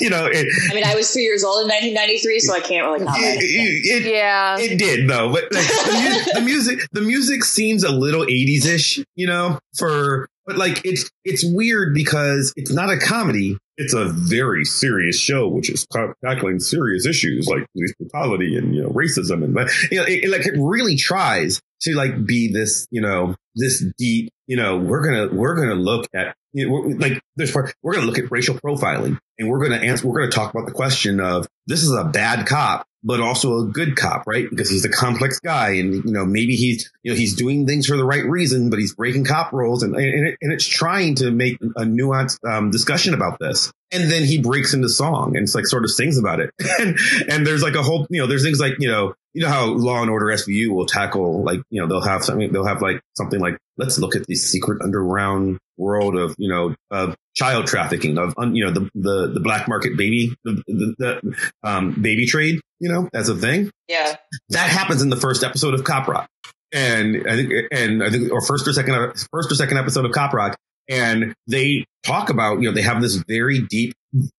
[0.00, 2.84] you know, it, I mean, I was three years old in 1993, so I can't
[2.86, 3.38] really comment.
[3.40, 4.56] it, it, Yeah.
[4.58, 5.92] it did though, but like, the,
[6.34, 10.84] mu- the music, the music seems a little 80s ish, you know, for, but like
[10.84, 13.58] it's, it's weird because it's not a comedy.
[13.76, 15.86] It's a very serious show, which is
[16.24, 19.42] tackling serious issues like police brutality and, you know, racism.
[19.44, 19.56] And,
[19.90, 23.84] you know, it, it, like it really tries to like be this, you know, this
[23.98, 27.94] deep, you know, we're to, we're to look at, you know, like there's part, we're
[27.94, 31.18] to look at racial profiling and we're to answer, we're to talk about the question
[31.18, 34.48] of this is a bad cop, but also a good cop, right?
[34.48, 37.86] Because he's a complex guy and, you know, maybe he's, you know, he's doing things
[37.86, 41.16] for the right reason, but he's breaking cop rules and, and, it, and it's trying
[41.16, 43.72] to make a nuanced um, discussion about this.
[43.90, 46.50] And then he breaks into song and it's like sort of sings about it.
[46.78, 46.96] and,
[47.28, 49.66] and there's like a whole, you know, there's things like, you know, you know how
[49.66, 53.00] Law and Order SVU will tackle like, you know, they'll have something, they'll have like
[53.16, 58.18] something like, let's look at the secret underground world of, you know, of child trafficking
[58.18, 62.60] of, you know, the, the, the black market baby, the, the, the um, baby trade,
[62.80, 64.16] you know, as a thing Yeah.
[64.50, 66.28] that happens in the first episode of Cop Rock.
[66.72, 68.94] And I think, and I think, or first or second,
[69.30, 70.56] first or second episode of Cop Rock.
[70.88, 73.94] And they talk about, you know, they have this very deep,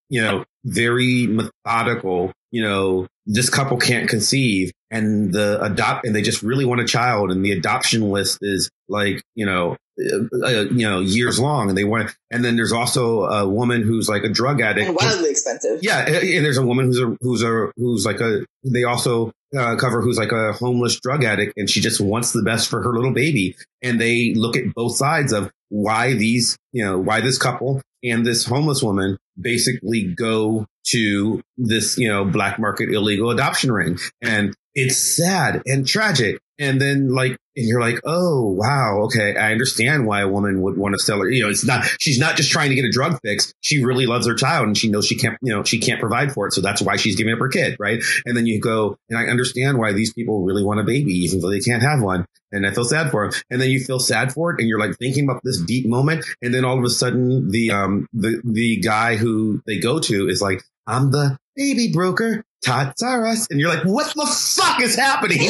[0.09, 6.21] you know, very methodical, you know, this couple can't conceive and the adopt, and they
[6.21, 7.31] just really want a child.
[7.31, 11.69] And the adoption list is like, you know, uh, uh, you know, years long.
[11.69, 14.87] And they want, and then there's also a woman who's like a drug addict.
[14.87, 15.79] And wildly expensive.
[15.81, 18.45] Yeah, and and there's a woman who's a who's a who's like a.
[18.63, 22.43] They also uh, cover who's like a homeless drug addict, and she just wants the
[22.43, 23.55] best for her little baby.
[23.81, 28.25] And they look at both sides of why these, you know, why this couple and
[28.25, 34.55] this homeless woman basically go to this, you know, black market illegal adoption ring, and
[34.75, 36.39] it's sad and tragic.
[36.59, 40.77] And then like, and you're like, oh wow, okay, I understand why a woman would
[40.77, 41.29] want to sell her.
[41.29, 43.53] You know, it's not she's not just trying to get a drug fix.
[43.61, 46.31] She really loves her child, and she knows she can't, you know, she can't provide
[46.31, 46.53] for it.
[46.53, 48.01] So that's why she's giving up her kid, right?
[48.25, 51.41] And then you go, and I understand why these people really want a baby, even
[51.41, 52.25] though they can't have one.
[52.51, 53.39] And I feel sad for them.
[53.49, 56.25] And then you feel sad for it, and you're like thinking about this deep moment,
[56.41, 60.27] and then all of a sudden, the um the the guy who they go to
[60.27, 62.43] is like, I'm the baby broker.
[62.65, 63.45] Tots are us.
[63.49, 65.41] And you're like, what the fuck is happening?
[65.41, 65.47] you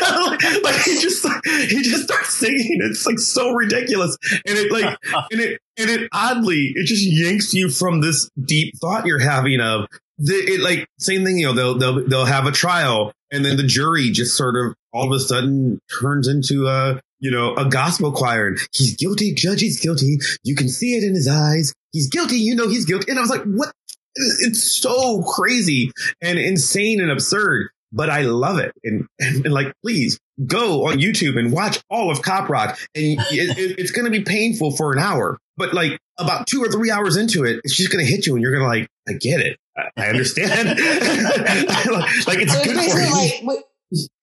[0.00, 1.26] know, like he just
[1.68, 2.78] he just starts singing.
[2.82, 4.16] It's like so ridiculous.
[4.46, 4.96] And it like
[5.32, 9.60] and it and it oddly, it just yanks you from this deep thought you're having
[9.60, 13.44] of the it like same thing, you know, they'll they'll they'll have a trial and
[13.44, 17.54] then the jury just sort of all of a sudden turns into a you know,
[17.54, 20.18] a gospel choir and he's guilty, judge, he's guilty.
[20.42, 21.72] You can see it in his eyes.
[21.92, 23.10] He's guilty, you know he's guilty.
[23.10, 23.72] And I was like, what?
[24.14, 28.72] It's so crazy and insane and absurd, but I love it.
[28.84, 32.78] And, and, and like, please go on YouTube and watch all of Cop Rock.
[32.94, 36.62] And it, it, it's going to be painful for an hour, but like about two
[36.62, 38.68] or three hours into it, it's just going to hit you and you're going to
[38.80, 39.58] like, I get it.
[39.76, 40.68] I, I understand.
[40.68, 43.46] like it's So good for basically you.
[43.48, 43.64] like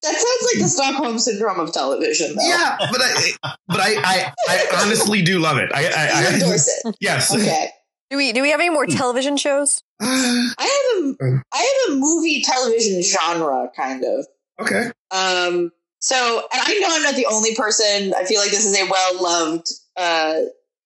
[0.02, 2.42] that sounds like the Stockholm syndrome of television, though.
[2.48, 3.32] Yeah, but I,
[3.68, 5.70] but I, I, I honestly do love it.
[5.72, 6.96] I, I, I endorse it.
[7.00, 7.34] yes.
[7.36, 7.70] Okay.
[8.10, 9.84] Do we do we have any more television shows?
[10.02, 11.58] I have a I
[11.88, 14.26] have a movie television genre kind of.
[14.60, 14.92] okay.
[15.12, 18.14] Um so and I know I'm not the only person.
[18.16, 20.42] I feel like this is a well loved uh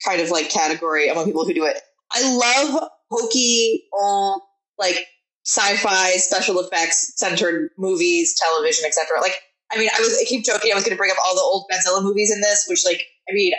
[0.05, 1.77] kind of like category among people who do it.
[2.11, 4.41] I love hokey old
[4.77, 5.07] like
[5.45, 9.19] sci-fi special effects centered movies, television, etc.
[9.21, 9.35] Like,
[9.71, 11.41] I mean, I was I keep joking I was going to bring up all the
[11.41, 13.53] old Godzilla movies in this, which, like, I mean,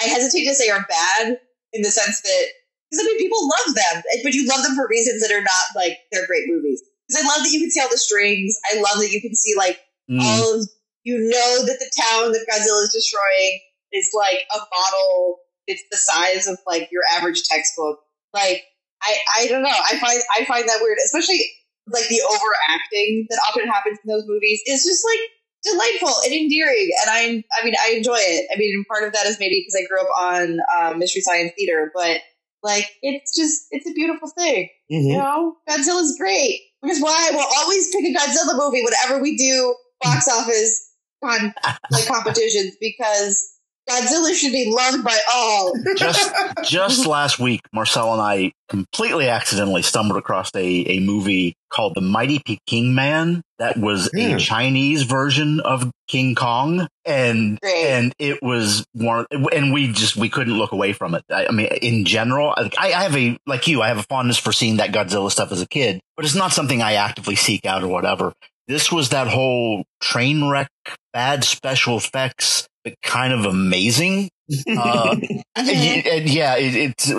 [0.00, 1.38] I hesitate to say are bad
[1.72, 2.46] in the sense that
[2.90, 5.64] because I mean, people love them, but you love them for reasons that are not
[5.76, 6.82] like they're great movies.
[7.06, 8.56] Because I love that you can see all the strings.
[8.72, 9.80] I love that you can see like
[10.10, 10.20] Mm.
[10.22, 10.66] all of
[11.04, 13.60] you know that the town that Godzilla is destroying
[13.92, 15.40] is like a model.
[15.66, 17.98] It's the size of like your average textbook.
[18.32, 18.64] Like
[19.02, 19.68] I, I don't know.
[19.68, 21.44] I find I find that weird, especially
[21.88, 25.20] like the overacting that often happens in those movies is just like
[25.62, 26.90] delightful and endearing.
[27.02, 28.48] And I, I mean, I enjoy it.
[28.54, 31.52] I mean, part of that is maybe because I grew up on um, Mystery Science
[31.56, 32.20] Theater, but
[32.62, 34.68] like it's just it's a beautiful thing.
[34.92, 35.04] Mhm.
[35.12, 39.36] You know, Godzilla's great, which is why we'll always pick a Godzilla movie whenever we
[39.36, 40.90] do box office
[41.24, 41.54] con-
[41.90, 43.44] like competitions because
[43.90, 45.72] Godzilla should be loved by all.
[45.96, 46.30] just
[46.64, 52.00] just last week, Marcel and I completely accidentally stumbled across a, a movie called The
[52.00, 54.28] Mighty Peking Man that was Yeah.
[54.28, 54.38] a hmm.
[54.38, 57.86] Chinese version of King Kong, and Great.
[57.86, 61.24] and it was one, and we just we couldn't look away from it.
[61.30, 64.38] I, I mean, in general, I, I have a like you, I have a fondness
[64.38, 67.66] for seeing that Godzilla stuff as a kid, but it's not something I actively seek
[67.66, 68.32] out or whatever.
[68.68, 70.70] This was that whole train wreck,
[71.12, 74.30] bad special effects, but kind of amazing.
[74.68, 75.16] Uh,
[75.56, 77.12] and, and yeah, it, it's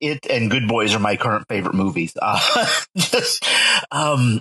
[0.00, 2.12] it and Good Boys are my current favorite movies.
[2.20, 3.44] Uh, just
[3.90, 4.40] um,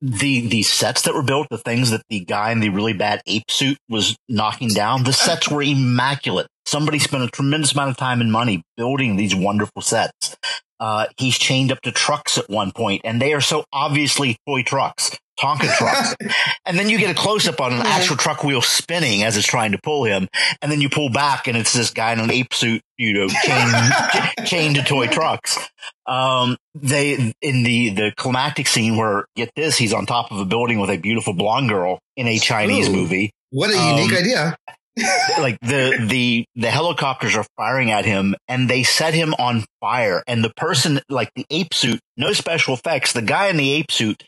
[0.00, 3.22] the the sets that were built, the things that the guy in the really bad
[3.26, 6.46] ape suit was knocking down, the sets were immaculate.
[6.64, 10.36] Somebody spent a tremendous amount of time and money building these wonderful sets.
[10.80, 14.62] Uh, he's chained up to trucks at one point, and they are so obviously toy
[14.62, 16.14] trucks, Tonka trucks.
[16.66, 19.46] and then you get a close up on an actual truck wheel spinning as it's
[19.46, 20.28] trying to pull him,
[20.60, 23.28] and then you pull back, and it's this guy in an ape suit, you know,
[23.28, 25.58] chained, chained to toy trucks.
[26.06, 30.44] Um, they in the the climactic scene where get this, he's on top of a
[30.44, 32.92] building with a beautiful blonde girl in a Chinese Ooh.
[32.92, 34.56] movie What a Um, unique idea.
[35.38, 40.22] Like the the the helicopters are firing at him and they set him on fire.
[40.26, 43.12] And the person like the ape suit no special effects.
[43.12, 44.24] The guy in the ape suit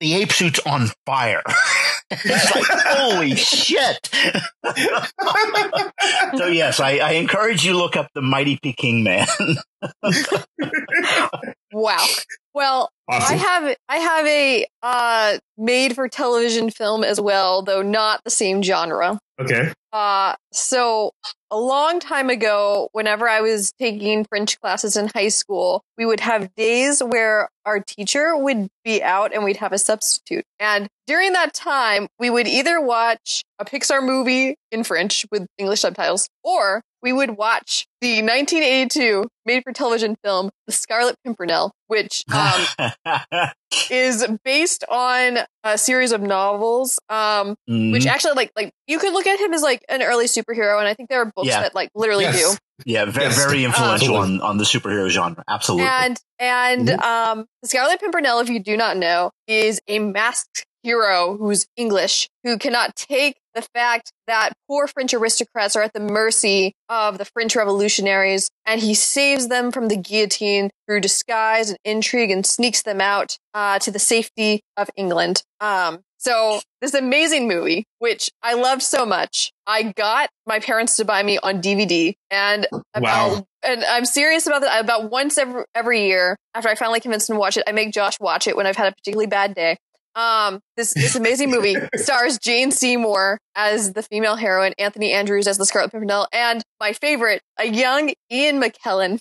[0.00, 1.42] the ape suit's on fire.
[2.14, 4.10] It's like holy shit.
[6.36, 9.26] So yes I, I encourage you look up the mighty peking man.
[11.72, 12.06] Wow.
[12.54, 18.22] Well, I have I have a uh, made for television film as well, though not
[18.24, 19.18] the same genre.
[19.40, 19.72] Okay.
[19.92, 21.12] Uh, so
[21.50, 26.20] a long time ago, whenever I was taking French classes in high school, we would
[26.20, 30.44] have days where our teacher would be out and we'd have a substitute.
[30.60, 35.80] And during that time, we would either watch a Pixar movie in French with English
[35.80, 42.22] subtitles, or we would watch the 1982 made for television film, The Scarlet Pimpernel, which
[42.32, 42.66] um,
[43.90, 46.98] is based on a series of novels.
[47.08, 47.92] Um, Mhm.
[47.92, 50.88] which actually like like you could look at him as like an early superhero and
[50.88, 51.60] i think there are books Yeah.
[51.62, 52.58] that like literally Yes.
[52.84, 53.44] yeah very, Yes.
[53.44, 54.34] very influential Absolutely.
[54.36, 57.02] on, on the superhero genre absolutely and and Mhm.
[57.02, 62.28] um the scarlet pimpernel if you do not know is a masked hero who's english
[62.44, 67.24] who cannot take the fact that poor french aristocrats are at the mercy of the
[67.24, 72.82] french revolutionaries and he saves them from the guillotine through disguise and intrigue and sneaks
[72.82, 78.54] them out uh, to the safety of england um so this amazing movie, which I
[78.54, 83.46] loved so much, I got my parents to buy me on DVD, and about Wow.
[83.64, 84.80] and I'm serious about that.
[84.84, 87.92] About once every every year, after I finally convinced him to watch it, I make
[87.92, 89.78] Josh watch it when I've had a particularly bad day.
[90.14, 95.58] Um, this this amazing movie stars Jane Seymour as the female heroine, Anthony Andrews as
[95.58, 99.20] the Scarlet Pimpernel, and my favorite, a young Ian McKellen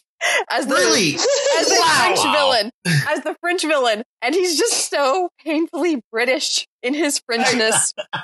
[0.52, 1.16] as the Really?
[1.60, 1.98] as the Wow.
[2.14, 2.72] French villain,
[3.10, 7.94] as the French villain, and he's just so painfully British in his Frenchness.
[8.14, 8.24] I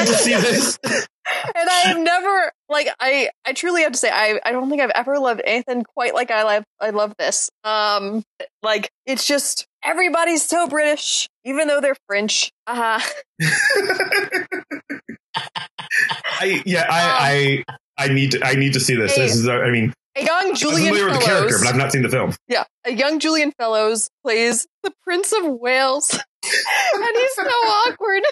[0.00, 0.78] need to see this.
[0.84, 4.82] and I have never like I I truly have to say I I don't think
[4.82, 7.50] I've ever loved anything quite like I love I love this.
[7.64, 8.22] Um
[8.62, 12.50] like it's just everybody's so British even though they're French.
[12.66, 13.48] Uh huh.
[16.40, 17.64] I yeah, I
[17.98, 19.16] I I need to I need to see this.
[19.16, 21.76] This is uh, I mean, a young I'm Julian familiar with the character, but I've
[21.76, 22.34] not seen the film.
[22.48, 26.10] yeah, a young Julian Fellowes plays the Prince of Wales.
[26.94, 28.22] and he's so awkward.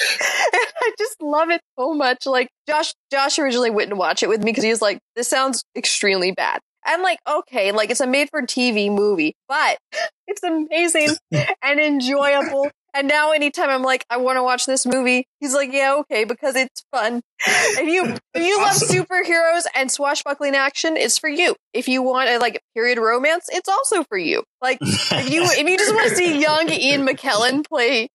[0.00, 2.24] And I just love it so much.
[2.24, 5.28] Like Josh, Josh originally went and watched it with me because he was like, "This
[5.28, 9.78] sounds extremely bad." I'm like, okay, like it's a made-for-TV movie, but
[10.26, 11.10] it's amazing
[11.62, 15.72] and enjoyable And now anytime I'm like, I want to watch this movie, he's like,
[15.72, 17.20] yeah, okay, because it's fun.
[17.46, 21.54] If you if you love superheroes and swashbuckling action, it's for you.
[21.74, 24.42] If you want a like period romance, it's also for you.
[24.62, 28.08] Like if you if you just want to see young Ian McKellen play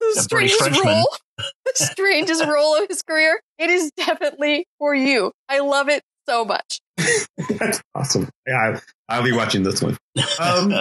[0.00, 5.32] the British strangest role, the strangest role of his career, it is definitely for you.
[5.48, 6.80] I love it so much.
[7.58, 8.28] That's awesome.
[8.46, 9.96] Yeah, I'll be watching this one.
[10.38, 10.72] Um,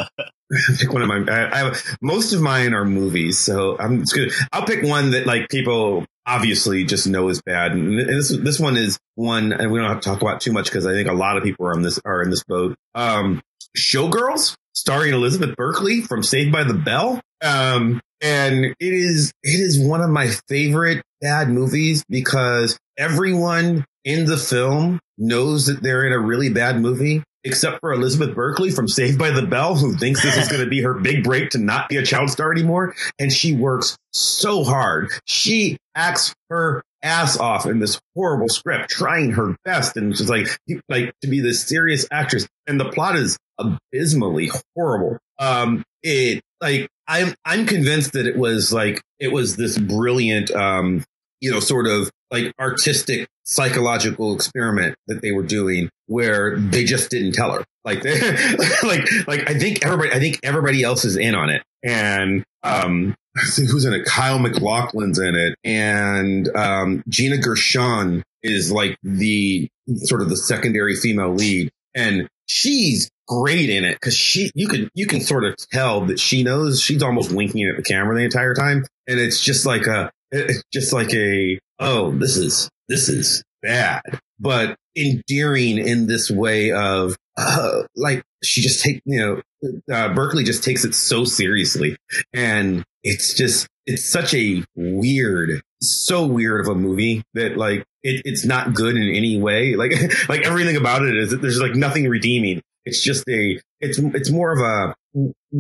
[0.77, 1.23] pick one of my.
[1.27, 4.31] I, I most of mine are movies, so I'm just gonna.
[4.51, 8.77] I'll pick one that like people obviously just know is bad, and this this one
[8.77, 11.13] is one, and we don't have to talk about too much because I think a
[11.13, 12.75] lot of people are on this are in this boat.
[12.95, 13.41] Um,
[13.77, 17.21] Showgirls, starring Elizabeth Berkley from Saved by the Bell.
[17.41, 24.25] Um, and it is it is one of my favorite bad movies because everyone in
[24.25, 28.89] the film knows that they're in a really bad movie except for Elizabeth Berkley from
[28.89, 31.57] Saved by the Bell, who thinks this is going to be her big break to
[31.57, 32.93] not be a child star anymore.
[33.17, 35.09] And she works so hard.
[35.23, 39.95] She acts her ass off in this horrible script, trying her best.
[39.95, 40.47] And she's like,
[40.89, 42.45] like to be this serious actress.
[42.67, 45.17] And the plot is abysmally horrible.
[45.39, 51.05] Um, it like, I'm, I'm convinced that it was like, it was this brilliant, um,
[51.39, 57.09] you know, sort of like artistic psychological experiment that they were doing where they just
[57.09, 57.63] didn't tell her.
[57.83, 58.19] Like, they,
[58.83, 61.63] like, like I think everybody, I think everybody else is in on it.
[61.83, 63.15] And, um,
[63.55, 64.05] think who's in it?
[64.05, 65.55] Kyle MacLachlan's in it.
[65.63, 71.71] And, um, Gina Gershon is like the sort of the secondary female lead.
[71.95, 76.19] And she's great in it because she, you can, you can sort of tell that
[76.19, 78.85] she knows she's almost winking at the camera the entire time.
[79.07, 84.01] And it's just like a, it's just like a, oh, this is, this is bad,
[84.39, 89.41] but endearing in this way of, uh, like she just take, you know,
[89.93, 91.97] uh, Berkley just takes it so seriously.
[92.33, 98.21] And it's just, it's such a weird, so weird of a movie that like, it,
[98.25, 99.75] it's not good in any way.
[99.75, 99.91] Like,
[100.29, 102.61] like everything about it is there's like nothing redeeming.
[102.85, 104.95] It's just a, it's, it's more of a,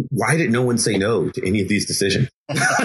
[0.09, 2.29] why did no one say no to any of these decisions?
[2.49, 2.59] like,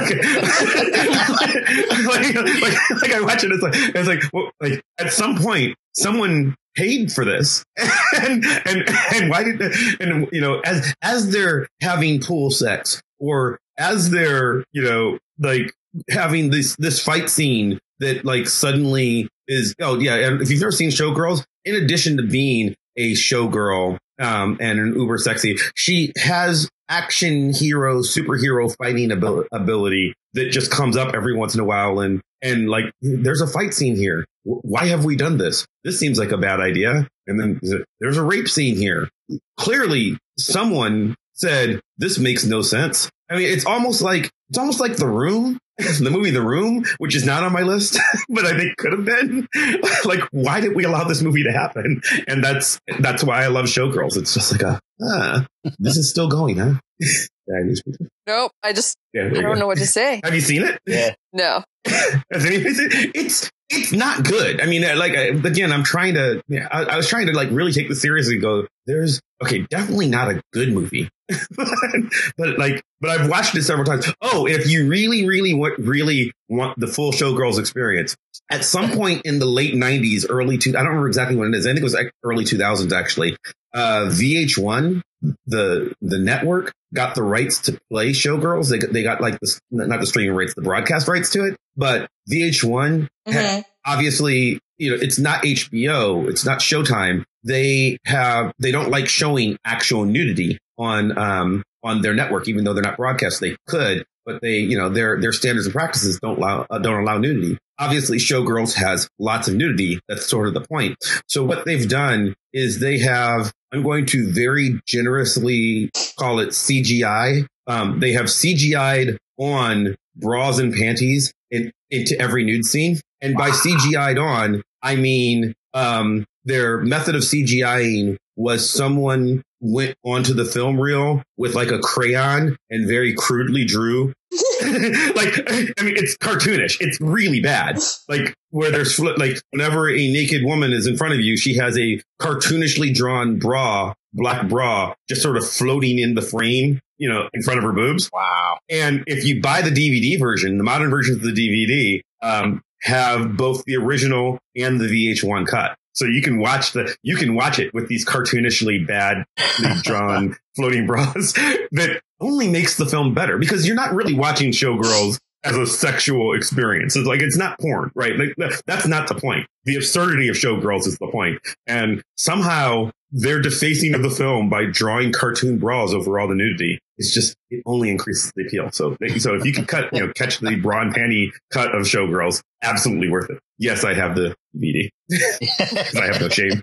[2.05, 6.55] like, like I watch it, it's like, it's like, well, like at some point, someone
[6.74, 7.64] paid for this
[8.20, 9.61] and, and, and why did,
[10.01, 15.72] and, you know, as, as they're having pool sex or as they're, you know, like
[16.11, 20.16] having this, this fight scene that like suddenly is, oh yeah.
[20.16, 24.95] And if you've never seen Showgirls, in addition to being a showgirl, um, and an
[24.95, 31.35] uber sexy, she has action hero, superhero fighting abil- ability that just comes up every
[31.35, 32.01] once in a while.
[32.01, 34.25] And, and like, there's a fight scene here.
[34.45, 35.65] Why have we done this?
[35.85, 37.09] This seems like a bad idea.
[37.27, 37.61] And then
[38.01, 39.09] there's a rape scene here.
[39.57, 43.09] Clearly someone said, this makes no sense.
[43.31, 47.14] I mean, it's almost like, it's almost like the room, the movie The Room, which
[47.16, 47.99] is not on my list,
[48.29, 49.49] but I think could have been.
[50.05, 52.01] like, why did we allow this movie to happen?
[52.29, 54.16] And that's, that's why I love Showgirls.
[54.16, 55.47] It's just like a, ah,
[55.79, 56.75] this is still going, huh?
[57.47, 58.09] Yeah, I newspaper.
[58.27, 58.53] Nope.
[58.62, 59.53] I just Yeah, I don't go.
[59.55, 60.22] know what to say.
[60.25, 60.79] Have you seen it?
[60.87, 61.12] yeah.
[61.35, 61.62] No.
[61.87, 63.11] Has anybody seen it?
[63.14, 64.62] It's it's not good.
[64.62, 66.41] I mean, uh, like again, I'm trying to.
[66.49, 68.37] Yeah, I, I was trying to like really take this seriously.
[68.37, 71.11] and Go, there's okay, definitely not a good movie,
[72.37, 74.12] but like, but I've watched it several times.
[74.20, 78.16] Oh, if you really, really want, really want the full Showgirls experience,
[78.51, 81.57] at some point in the late '90s, early two, I don't remember exactly when it
[81.57, 81.66] is.
[81.66, 83.37] I think it was early 2000s actually.
[83.72, 85.03] Uh, VH1,
[85.47, 88.70] the the network got the rights to play Showgirls.
[88.70, 91.57] They got, they got like the not the streaming rights, the broadcast rights to it.
[91.77, 93.64] But VH1 had- Mhm.
[93.87, 97.25] obviously, you know, it's not HBO, it's not Showtime.
[97.45, 102.72] They have they don't like showing actual nudity on um on their network, even though
[102.72, 103.40] they're not broadcast.
[103.40, 107.03] They could, but they, you know, their their standards and practices don't allow uh, don't
[107.03, 107.59] allow nudity.
[107.78, 110.01] Obviously, Showgirls has lots of nudity.
[110.09, 110.97] That's sort of the point.
[111.28, 113.53] So what they've done is they have.
[113.72, 117.47] I'm going to very generously call it CGI.
[117.66, 123.01] Um, they have CGI'd on bras and panties in, into every nude scene.
[123.20, 130.34] And by CGI'd on, I mean, um, their method of CGIing was someone went onto
[130.34, 134.12] the film reel with like a crayon and very crudely drew.
[134.62, 136.76] like, I mean, it's cartoonish.
[136.80, 137.78] It's really bad.
[138.09, 141.78] Like where there's like whenever a naked woman is in front of you, she has
[141.78, 147.28] a cartoonishly drawn bra, black bra, just sort of floating in the frame, you know,
[147.32, 148.11] in front of her boobs.
[148.12, 148.59] Wow.
[148.68, 153.36] And if you buy the DVD version, the modern versions of the DVD um, have
[153.36, 155.76] both the original and the VH1 cut.
[155.95, 159.24] So you can watch the you can watch it with these cartoonishly badly
[159.82, 161.32] drawn floating bras
[161.72, 166.34] that only makes the film better because you're not really watching Showgirls as a sexual
[166.34, 166.97] experience.
[166.97, 168.14] It's like it's not porn, right?
[168.18, 169.47] Like, that's not the point.
[169.64, 174.64] The absurdity of Showgirls is the point, and somehow their defacing of the film by
[174.64, 178.70] drawing cartoon bras over all the nudity is just it only increases the appeal.
[178.72, 181.82] So, so if you can cut, you know, catch the bra and panty cut of
[181.82, 183.38] Showgirls, absolutely worth it.
[183.59, 186.62] Yes, I have the DVD because I have no shame.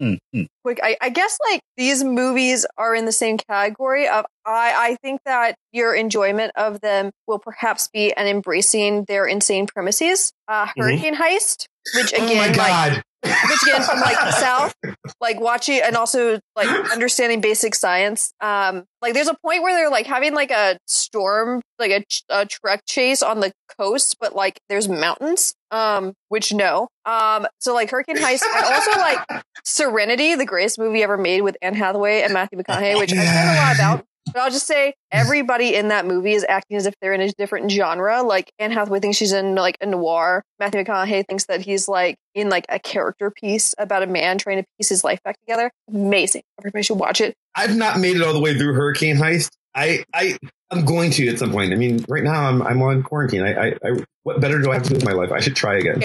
[0.00, 0.46] Mm, mm.
[0.64, 4.96] quick I, I guess like these movies are in the same category of I, I
[5.02, 10.68] think that your enjoyment of them will perhaps be an embracing their insane premises uh
[10.74, 13.02] hurricane heist which again oh my like god!
[13.22, 14.74] which again from like the south
[15.20, 19.90] like watching and also like understanding basic science um like there's a point where they're
[19.90, 24.58] like having like a storm like a, a truck chase on the coast but like
[24.68, 30.46] there's mountains um which no um so like hurricane heist and also like serenity the
[30.46, 33.56] greatest movie ever made with anne hathaway and matthew mcconaughey which i don't know a
[33.56, 37.12] lot about but I'll just say everybody in that movie is acting as if they're
[37.12, 38.22] in a different genre.
[38.22, 40.44] Like Anne Hathaway thinks she's in like a noir.
[40.58, 44.58] Matthew McConaughey thinks that he's like in like a character piece about a man trying
[44.62, 45.70] to piece his life back together.
[45.88, 46.42] Amazing.
[46.60, 47.34] Everybody should watch it.
[47.54, 49.50] I've not made it all the way through Hurricane Heist.
[49.74, 50.36] I, I,
[50.70, 51.72] I'm going to at some point.
[51.72, 53.42] I mean, right now I'm, I'm on quarantine.
[53.42, 55.30] I, I, I what better do I have to do with my life?
[55.32, 56.02] I should try again.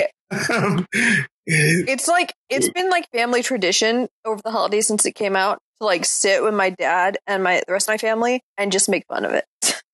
[0.52, 0.86] Um,
[1.48, 5.86] It's like it's been like family tradition over the holidays since it came out to
[5.86, 9.06] like sit with my dad and my the rest of my family and just make
[9.08, 9.46] fun of it.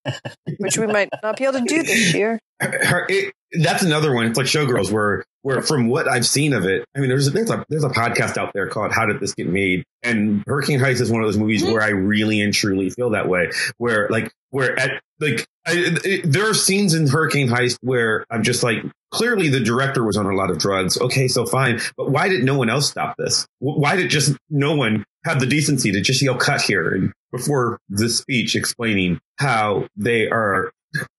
[0.57, 2.39] Which we might not be able to do this year.
[2.59, 4.25] it, that's another one.
[4.25, 7.49] It's like Showgirls, where where from what I've seen of it, I mean, there's there's
[7.51, 11.01] a there's a podcast out there called How Did This Get Made, and Hurricane Heist
[11.01, 11.73] is one of those movies Mhm.
[11.73, 13.51] where I really and truly feel that way.
[13.77, 15.73] Where like where at like I,
[16.03, 18.77] it, there are scenes in Hurricane Heist where I'm just like,
[19.11, 20.99] clearly the director was on a lot of drugs.
[20.99, 23.45] Okay, so fine, but why did no one else stop this?
[23.59, 27.79] Why did just no one have the decency to just yell cut here and before
[27.89, 30.71] the speech explaining how they are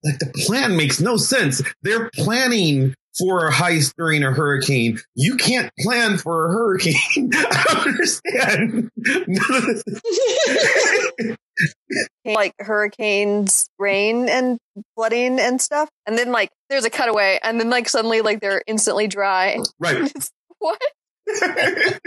[0.03, 1.63] like the plan makes no sense.
[1.81, 4.99] They're planning for a heist during a hurricane.
[5.15, 7.31] You can't plan for a hurricane.
[7.33, 8.91] I don't understand.
[12.25, 14.57] Like hurricanes, rain and
[14.95, 15.87] flooding and stuff.
[16.07, 19.57] And then like there's a cutaway and then like suddenly like they're instantly dry.
[19.79, 20.11] right.
[20.59, 20.81] What?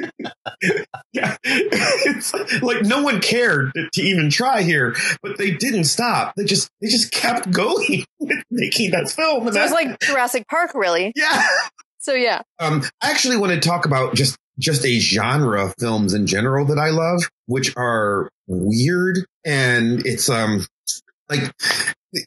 [1.12, 1.36] yeah.
[1.44, 6.32] It's like no one cared to, to even try here, but they didn't stop.
[6.36, 9.46] They just they just kept going with making that film.
[9.46, 11.12] And So it was like Jurassic Park really.
[11.14, 11.46] yeah.
[11.98, 12.40] So yeah.
[12.58, 16.64] Um, I actually want to talk about just just a genre of films in general
[16.66, 20.64] that I love, which are weird and it's um
[21.28, 21.52] like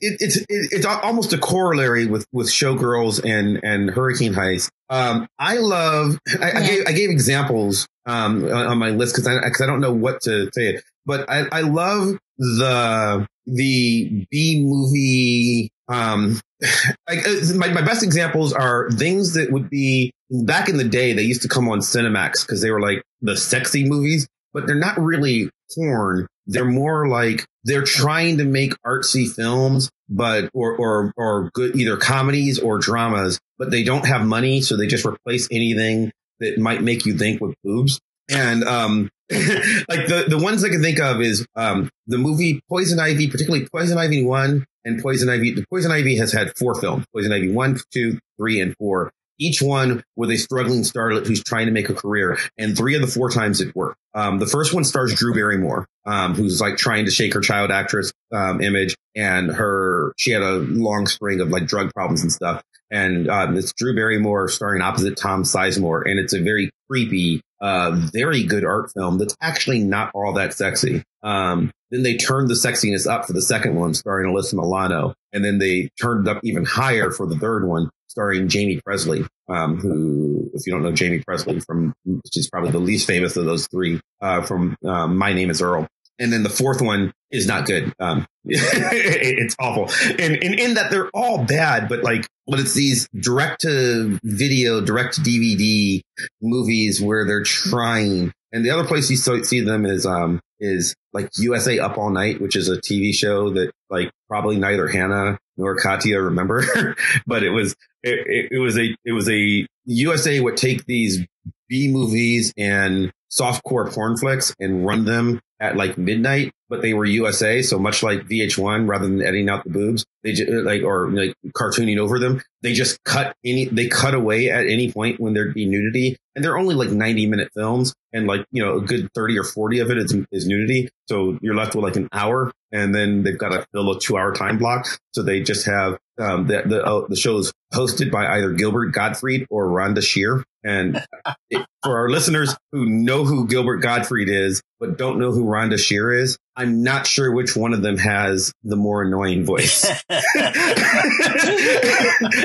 [0.01, 4.69] it, it's it, it's almost a corollary with with Showgirls and and Hurricane Heist.
[4.89, 9.27] Um, I love I, I gave I gave examples um on on my list because
[9.27, 14.27] I because I don't know what to say it, but I I love the the
[14.31, 16.39] B movie um
[17.07, 17.15] uh,
[17.55, 21.41] my, my best examples are things that would be back in the day they used
[21.41, 25.49] to come on cinemax because they were like the sexy movies but they're not really
[25.75, 31.75] porn they're more like they're trying to make artsy films but or or or good
[31.75, 36.57] either comedies or dramas but they don't have money so they just replace anything that
[36.57, 40.99] might make you think with boobs and um like the the ones I can think
[40.99, 45.53] of is um the movie Poison Ivy, particularly Poison Ivy one and Poison Ivy.
[45.53, 49.11] The Poison Ivy has had four films: Poison Ivy one, two, three, and four.
[49.39, 53.01] Each one with a struggling starlet who's trying to make a career, and three of
[53.01, 53.97] the four times it worked.
[54.13, 57.71] Um, the first one stars Drew Barrymore, um, who's like trying to shake her child
[57.71, 62.31] actress um, image, and her she had a long string of like drug problems and
[62.31, 62.61] stuff.
[62.91, 67.91] And um, it's Drew Barrymore starring opposite Tom Sizemore, and it's a very creepy, uh,
[68.11, 71.03] very good art film that's actually not all that sexy.
[71.21, 75.43] Um, then they turned the sexiness up for the second one, starring Alyssa Milano, and
[75.43, 79.77] then they turned it up even higher for the third one, starring Jaime Pressly, um,
[79.77, 81.93] who, if you don't know Jaime Pressly from,
[82.33, 85.87] she's probably the least famous of those three, uh, from um, My Name Is Earl.
[86.19, 87.93] And then the fourth one is not good.
[87.99, 89.89] Um, it's awful.
[90.09, 94.81] And, and in that they're all bad, but like, but it's these direct to video,
[94.81, 96.01] direct to DVD
[96.41, 98.33] movies where they're trying.
[98.51, 102.41] And the other place you see them is, um, is like USA Up All Night,
[102.41, 106.95] which is a TV show that like probably neither Hannah nor Katya remember,
[107.27, 111.25] but it was, it, it, was a, it was a USA would take these
[111.67, 117.05] B movies and softcore porn flicks and run them at like midnight, but they were
[117.05, 117.61] USA.
[117.61, 121.33] So much like VH1, rather than editing out the boobs, they just like, or like
[121.55, 125.53] cartooning over them, they just cut any, they cut away at any point when there'd
[125.53, 126.17] be nudity.
[126.35, 129.43] And they're only like 90 minute films and like, you know, a good 30 or
[129.43, 130.89] 40 of it is, is nudity.
[131.07, 134.17] So you're left with like an hour and then they've got to fill a two
[134.17, 134.87] hour time block.
[135.13, 138.87] So they just have, um, the, the, uh, the show is hosted by either Gilbert
[138.87, 140.43] Gottfried or Rhonda Shear.
[140.63, 141.03] And
[141.49, 145.79] it, for our listeners who know who Gilbert Gottfried is, but don't know who Rhonda
[145.79, 149.85] Shear is, I'm not sure which one of them has the more annoying voice.
[150.09, 150.25] and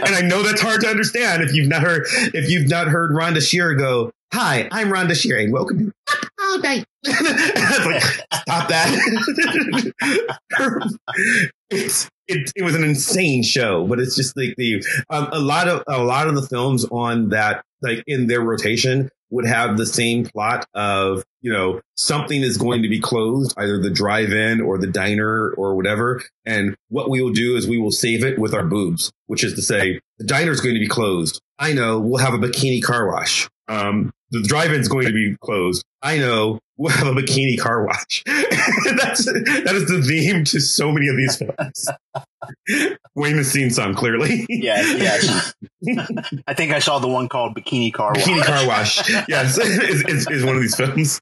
[0.05, 3.41] I know that's hard to understand if you've not heard if you've not heard Rhonda
[3.41, 5.93] Shear go, "Hi, I'm Rhonda Shear, and welcome to
[6.43, 9.93] All Night." stop that!
[11.71, 15.69] it's it, it was an insane show, but it's just like the um, a lot
[15.69, 19.87] of a lot of the films on that like in their rotation would have the
[19.87, 24.79] same plot of you know something is going to be closed, either the drive-in or
[24.79, 28.53] the diner or whatever, and what we will do is we will save it with
[28.53, 31.41] our boobs, which is to say the diner is going to be closed.
[31.57, 33.49] I know we'll have a bikini car wash.
[33.69, 35.85] Um, the drive-in is going to be closed.
[36.03, 38.23] I know we'll have a bikini car wash.
[38.27, 41.89] That's that is the theme to so many of these films.
[43.15, 44.45] Wayne has seen some clearly.
[44.49, 46.35] Yes, yes.
[46.47, 48.25] I think I saw the one called Bikini Car Wash.
[48.25, 49.11] Bikini Car Wash.
[49.29, 51.21] Yes, is, is, is one of these films.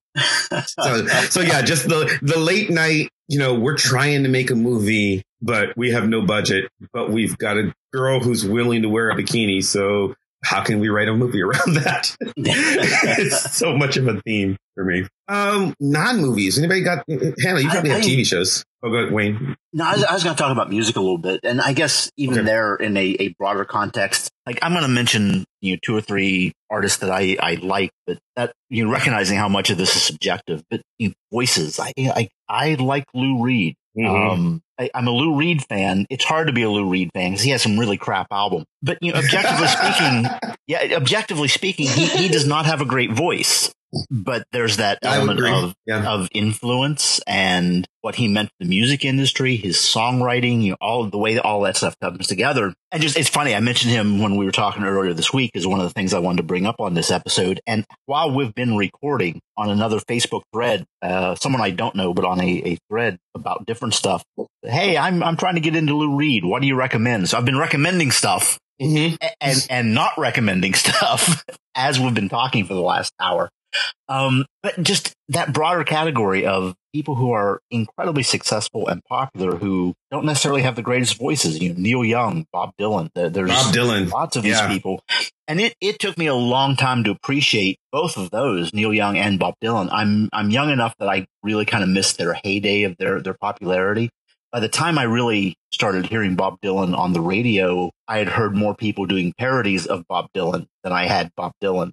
[0.66, 3.10] So, so yeah, just the the late night.
[3.28, 6.70] You know, we're trying to make a movie, but we have no budget.
[6.92, 9.62] But we've got a girl who's willing to wear a bikini.
[9.62, 10.14] So
[10.44, 12.14] how can we write a movie around that?
[12.36, 15.06] it's so much of a theme for me.
[15.28, 16.58] Um, non movies.
[16.58, 17.60] Anybody got Hannah?
[17.60, 18.64] You probably I- have I- TV shows.
[18.84, 19.54] Oh, go ahead, Wayne.
[19.72, 21.72] No, I was, I was going to talk about music a little bit, and I
[21.72, 22.46] guess even Okay.
[22.46, 26.00] there in a, a broader context, like I'm going to mention you know two or
[26.00, 29.94] three artists that I, I like, but that you know recognizing how much of this
[29.94, 33.76] is subjective, but you know, voices, I I I like Lou Reed.
[34.04, 36.06] Um, I, I'm a Lou Reed fan.
[36.10, 38.64] It's hard to be a Lou Reed fan because he has some really crap album.
[38.82, 40.26] But you know, objectively speaking,
[40.66, 43.72] yeah, objectively speaking, he, he does not have a great voice.
[44.10, 46.10] But there's that I element of Yeah.
[46.10, 51.04] of influence and what he meant to the music industry, his songwriting, you know, all
[51.04, 52.72] the way that all that stuff comes together.
[52.90, 53.54] And just, it's funny.
[53.54, 56.12] I mentioned him when we were talking earlier this week is one of the things
[56.14, 57.60] I wanted to bring up on this episode.
[57.66, 62.24] And while we've been recording on another Facebook thread, uh, someone I don't know, but
[62.24, 64.24] on a, a thread about different stuff.
[64.62, 66.44] Hey, I'm, I'm trying to get into Lou Reed.
[66.44, 67.28] What do you recommend?
[67.28, 69.16] So I've been recommending stuff Mhm.
[69.40, 71.44] and, and not recommending stuff
[71.76, 73.48] as we've been talking for the last hour.
[74.08, 79.94] Um, but just that broader category of people who are incredibly successful and popular who
[80.10, 81.58] don't necessarily have the greatest voices.
[81.60, 83.08] You know, Neil Young, Bob Dylan.
[83.14, 84.10] There's Bob Dylan.
[84.10, 84.66] lots of Yeah.
[84.66, 85.02] these people.
[85.48, 89.16] And it, it took me a long time to appreciate both of those, Neil Young
[89.16, 89.88] and Bob Dylan.
[89.90, 93.34] I'm I'm young enough that I really kind of missed their heyday of their their
[93.34, 94.10] popularity.
[94.52, 98.56] By the time I really started hearing Bob Dylan on the radio, I had heard
[98.56, 101.92] more people doing parodies of Bob Dylan than I had Bob Dylan.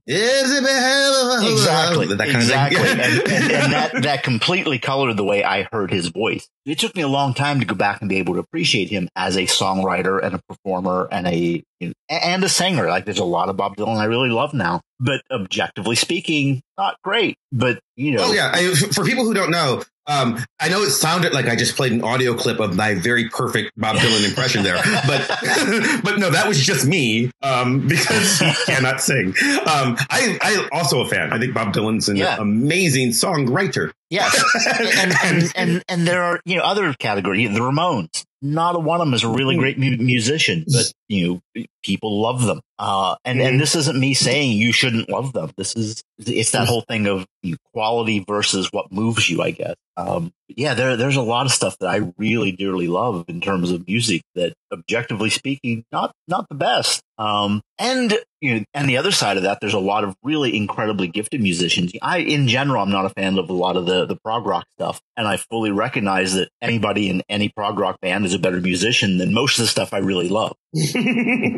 [1.52, 2.08] Exactly.
[2.20, 2.82] That kind exactly.
[2.82, 3.00] of thing.
[3.00, 6.50] and, and, and that, that completely colored the way I heard his voice.
[6.66, 9.08] It took me a long time to go back and be able to appreciate him
[9.16, 11.64] as a songwriter and a performer and a,
[12.10, 12.88] and a singer.
[12.90, 16.98] Like there's a lot of Bob Dylan I really love now, but objectively speaking, not
[17.04, 18.26] great, but you know.
[18.26, 21.56] Oh yeah, I, for people who don't know, um, I know it sounded like I
[21.56, 24.76] just played an audio clip of my very perfect Bob Dylan impression there,
[25.08, 25.28] but
[26.04, 29.28] but no, that was just me um, because he cannot sing.
[29.30, 31.32] Um, I I also a fan.
[31.34, 32.38] I think Bob Dylan's an Yeah.
[32.40, 33.92] amazing songwriter.
[34.10, 34.36] Yes.
[34.98, 38.24] and, and, and, and there are, you know, other categories, the Ramones.
[38.42, 42.22] Not a one of them is a really great mu- musician, but you know, people
[42.22, 42.62] love them.
[42.78, 45.52] Uh, and, and this isn't me saying you shouldn't love them.
[45.58, 49.52] This is, it's that whole thing of you know, quality versus what moves you, I
[49.52, 49.76] guess.
[49.98, 53.72] Um, yeah, there, there's a lot of stuff that I really dearly love in terms
[53.72, 57.02] of music that objectively speaking, not, not the best.
[57.18, 60.56] Um, and, you know, and the other side of that, there's a lot of really
[60.56, 61.92] incredibly gifted musicians.
[62.02, 64.66] I, in general, I'm not a fan of a lot of the, the prog rock
[64.72, 65.02] stuff.
[65.18, 69.18] And I fully recognize that anybody in any prog rock band is a better musician
[69.18, 70.56] than most of the stuff I really love.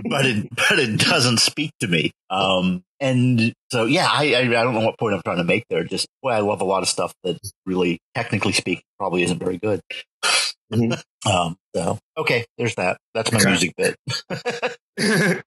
[0.10, 2.12] but it, but it doesn't speak to me.
[2.30, 5.66] Um, and so, yeah, I, I, I don't know what point I'm trying to make
[5.70, 5.84] there.
[5.84, 9.58] Just, boy, I love a lot of stuff that really, technically speaking, probably isn't very
[9.58, 9.82] good.
[10.74, 11.02] Mhm.
[11.24, 12.98] Um, so, okay, there's that.
[13.14, 13.50] That's my Okay.
[13.50, 13.96] music bit.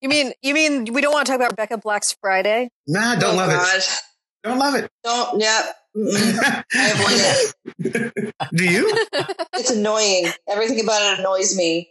[0.00, 2.68] You mean you mean we don't want to talk about Rebecca Black's Friday?
[2.86, 3.88] nah, don't oh, love it.
[4.44, 4.90] Don't love it.
[5.02, 5.40] Don't.
[5.40, 5.72] Yeah.
[5.96, 8.34] I avoid it.
[8.54, 9.06] Do you?
[9.54, 10.26] It's annoying.
[10.48, 11.88] Everything about it annoys me.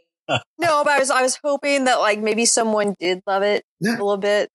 [0.59, 3.89] No, but I was I was hoping that like maybe someone did love it a
[3.89, 4.49] little bit.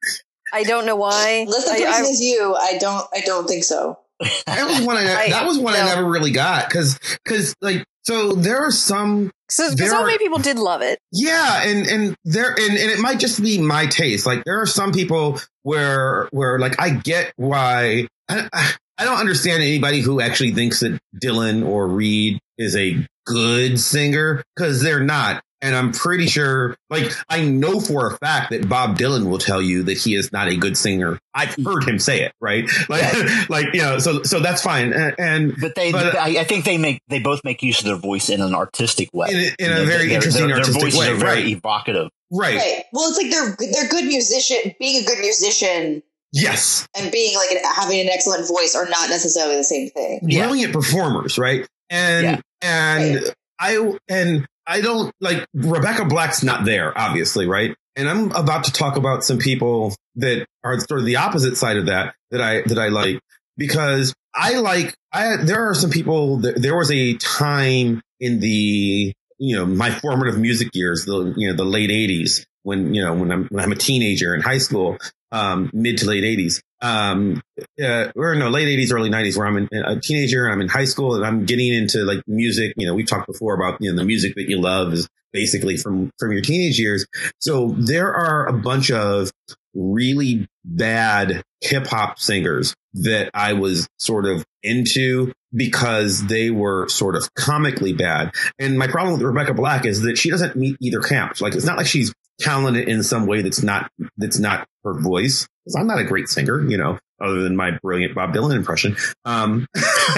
[0.52, 1.44] I don't know why.
[1.46, 3.06] Unless the I- I- is you, I don't.
[3.14, 3.98] I don't think so.
[4.46, 7.84] That was one I, I- that was one I never really got because because like
[8.04, 10.98] so there are some So, There so are- many people did love it.
[11.12, 14.66] yeah and and there and, and it might just be my taste like there are
[14.66, 20.20] some people where where like I get why I, I- I don't understand anybody who
[20.20, 25.42] actually thinks that Dylan or Reed is a good singer because they're not.
[25.62, 29.62] And I'm pretty sure, like, I know for a fact that Bob Dylan will tell
[29.62, 31.20] you that he is not a good singer.
[31.34, 32.68] I've heard him say it, right?
[32.88, 34.92] Like, like, you know, so, so that's fine.
[34.92, 37.78] And, and But they, But, uh, I, I think they make they both make use
[37.78, 39.28] of their voice in an artistic way.
[39.30, 41.42] In a- in a know, very their- interesting their, artistic their voices way, are very
[41.42, 41.46] right.
[41.46, 42.10] evocative.
[42.32, 42.56] right.
[42.56, 42.84] Right.
[42.92, 44.74] Well, it's like they're they're good musician.
[44.80, 46.02] Being a good musician
[46.32, 46.86] Yes.
[46.98, 50.20] and being like an, having an excellent voice are not necessarily the same thing.
[50.24, 50.46] Yeah.
[50.46, 51.66] Brilliant performers, right?
[51.90, 52.40] And, Yeah.
[52.62, 57.74] and I, and I don't like Rebecca Black's not there, obviously, right?
[57.96, 61.76] And I'm about to talk about some people that are sort of the opposite side
[61.76, 63.20] of that that I that I like
[63.56, 69.12] because I like I there are some people that there was a time in the
[69.38, 73.14] you know my formative music years the you know the late 80s when you know
[73.14, 74.98] when I'm when I'm a teenager in high school
[75.32, 77.40] um mid to late 80s um
[77.82, 80.84] uh, or no late 80s early 90s where I'm in, a teenager I'm in high
[80.84, 83.96] school and I'm getting into like music you know we've talked before about you know
[83.96, 87.06] the music that you love is basically from from your teenage years
[87.38, 89.30] so there are a bunch of
[89.74, 97.16] really bad hip hop singers that I was sort of into because they were sort
[97.16, 98.32] of comically bad.
[98.58, 101.40] And my problem with Rebecca Black is that she doesn't meet either camp.
[101.40, 105.46] Like it's not like she's talented in some way that's not that's not her voice.
[105.64, 108.96] 'Cause I'm not a great singer, you know, other than my brilliant Bob Dylan impression.
[109.24, 109.66] Um,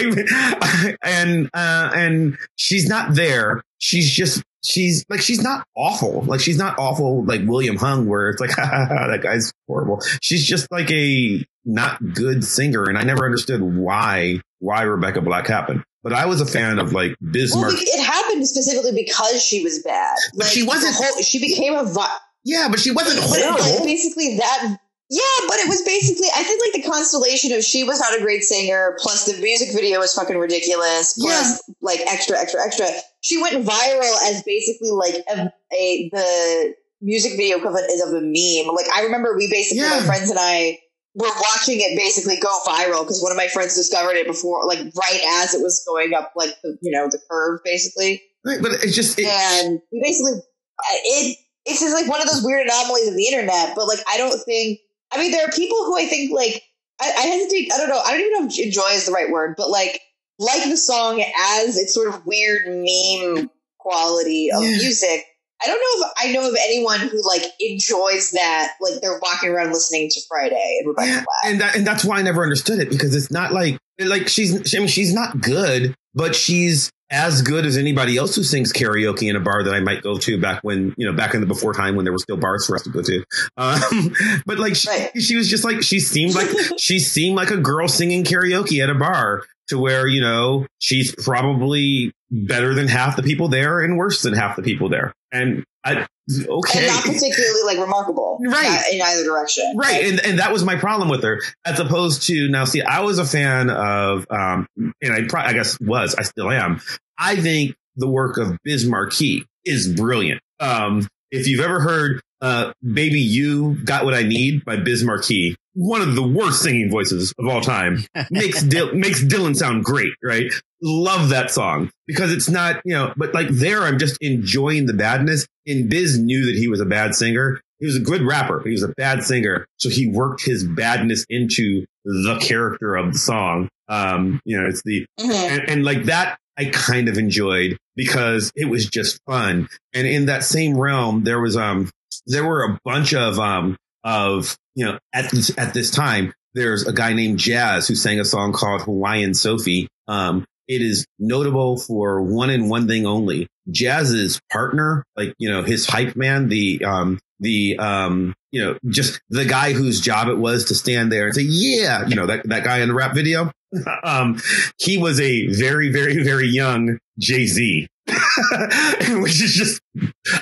[1.03, 3.63] and uh, and she's not there.
[3.79, 6.23] She's just she's like she's not awful.
[6.23, 10.01] Like she's not awful like William Hung, where it's like that guy's horrible.
[10.23, 15.47] She's just like a not good singer, and I never understood why why Rebecca Black
[15.47, 15.85] happened.
[16.05, 17.77] But I was a fan of like Well, Biz Markie.
[17.77, 20.17] be- it happened specifically because she was bad.
[20.37, 21.83] But she wasn't- whole, she became a.
[21.85, 23.85] Vi- yeah, but she wasn't but it, like, horrible.
[23.87, 24.77] basically that.
[25.11, 26.29] Yeah, but it was basically.
[26.35, 29.69] I think like the constellation of she was not a great singer, plus the music
[29.75, 32.87] video was fucking ridiculous, plus like extra, extra, extra.
[33.21, 38.21] She went viral as basically like a, a the music video equivalent is of a
[38.21, 38.75] meme.
[38.75, 40.01] Like I remember we basically Yeah.
[40.01, 40.79] my friends and I
[41.15, 44.79] were watching it basically go viral because one of my friends discovered it before, like
[44.81, 48.73] right as it was going up, like the you know the curve basically Right, but
[48.83, 53.09] it's just it, and we basically it it's just like one of those weird anomalies
[53.09, 54.81] of the internet but like i don't think
[55.13, 56.63] i mean there are people who i think like
[57.01, 59.31] i, I hesitate i don't know i don't even know if enjoy is the right
[59.31, 59.99] word but like
[60.39, 61.25] like the song
[61.59, 63.49] as its sort of weird meme
[63.79, 64.77] quality of Yeah.
[64.77, 65.25] music
[65.65, 69.51] i don't know if i know of anyone who like enjoys that like they're walking
[69.51, 72.79] around listening to friday and rebecca black and that, and that's why I never understood
[72.79, 77.43] it because it's not like like she's I mean she's not good, but she's as
[77.43, 80.41] good as anybody else who sings karaoke in a bar that I might go to
[80.41, 82.75] back when you know back in the before time when there were still bars for
[82.75, 83.25] us to go to.
[83.57, 84.15] Um,
[84.47, 85.11] but like she, Right.
[85.21, 86.49] she was just like she seemed like
[86.79, 91.15] she seemed like a girl singing karaoke at a bar to where you know she's
[91.15, 95.13] probably better than half the people there and worse than half the people there.
[95.33, 96.79] And I okay.
[96.79, 98.83] and not particularly like remarkable Right.
[98.93, 102.49] in either direction Right, and and that was my problem with her, as opposed to
[102.49, 102.65] now.
[102.65, 106.51] See, I was a fan of, um, and I, pro- I guess was, I still
[106.51, 106.81] am.
[107.19, 110.41] I think the work of Biz Markie is brilliant.
[110.61, 115.57] Um, if you've ever heard uh, "Baby You Got What I Need" by Biz Markie,
[115.75, 120.13] one of the worst singing voices of all time, makes Dil- makes Dylan sound great.
[120.23, 120.47] Right,
[120.83, 124.95] love that song because it's not you know, but like there, I'm just enjoying the
[124.95, 125.47] badness.
[125.67, 127.61] And Biz knew that he was a bad singer.
[127.81, 129.67] He was a good rapper, he was a bad singer.
[129.79, 133.69] So he worked his badness into the character of the song.
[133.89, 135.31] Um, you know, it's the Mhm.
[135.35, 139.69] and, and like that I kind of enjoyed because it was just fun.
[139.93, 141.91] And in that same realm, there was um
[142.27, 146.87] there were a bunch of um of you know at this at this time there's
[146.87, 149.89] a guy named Jaz who sang a song called Hawaiian Sophie.
[150.07, 153.49] Um, it is notable for one and one thing only.
[153.71, 159.21] Jaz's partner, like you know his hype man, the um the um you know just
[159.31, 162.49] the guy whose job it was to stand there and say yeah, you know that
[162.49, 163.51] that guy in the rap video.
[164.05, 164.41] um,
[164.79, 169.81] he was a very, very, very young Jay Z, which is just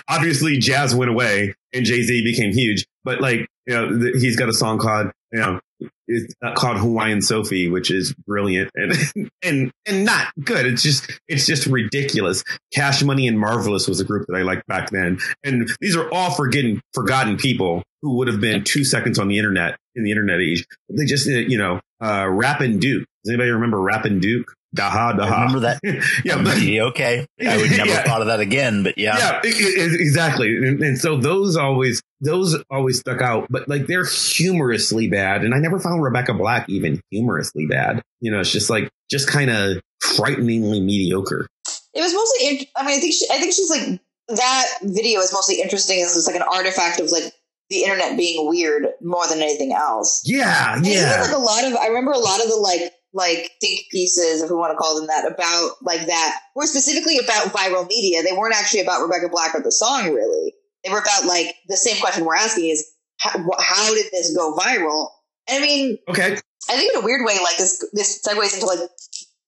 [0.09, 2.87] obviously Jaz went away and Jay Z became huge.
[3.05, 5.61] But like, you know, th- he's got a song called, you know,
[6.07, 8.93] it's called Hawaiian Sophie, which is brilliant and
[9.43, 10.67] and and not good.
[10.67, 12.45] It's just it's just ridiculous.
[12.73, 16.13] Cash Money and Marvelous was a group that I liked back then, and these are
[16.13, 20.11] all forgetting forgotten people who would have been two seconds on the internet in the
[20.11, 20.67] internet age.
[20.89, 24.53] They just uh, you know uh, Rappin' Duke Does anybody remember Rappin' Duke?
[24.75, 25.31] Daha, daha.
[25.31, 25.81] I remember that.
[26.25, 26.57] yeah, but,
[26.91, 27.27] okay.
[27.47, 28.05] I would never Yeah.
[28.05, 29.19] thought of that again, but yeah.
[29.19, 30.57] yeah, i- i- exactly.
[30.57, 35.45] And, and so those always, those always stuck out, but like they're humorously bad.
[35.45, 38.01] And I never found Rebecca Black even humorously bad.
[38.21, 41.47] You know, it's just like, just kind of frighteningly mediocre.
[41.95, 42.49] It was mostly.
[42.49, 46.01] In, I mean, I think she, I think she's like that video is mostly interesting
[46.01, 47.25] as just like an artifact of like
[47.69, 50.23] the internet being weird more than anything else.
[50.25, 51.21] Yeah, And yeah.
[51.21, 54.51] like a lot of I remember a lot of the like like think pieces, if
[54.51, 58.23] we want to call them that, about like that were specifically about viral media.
[58.23, 60.55] They weren't actually about Rebecca Black or the song really.
[60.85, 64.55] They were about like the same question we're asking is how, how did this go
[64.57, 65.09] viral?
[65.49, 66.37] And I mean, Okay.
[66.71, 68.79] I think in a weird way, like this this segues into like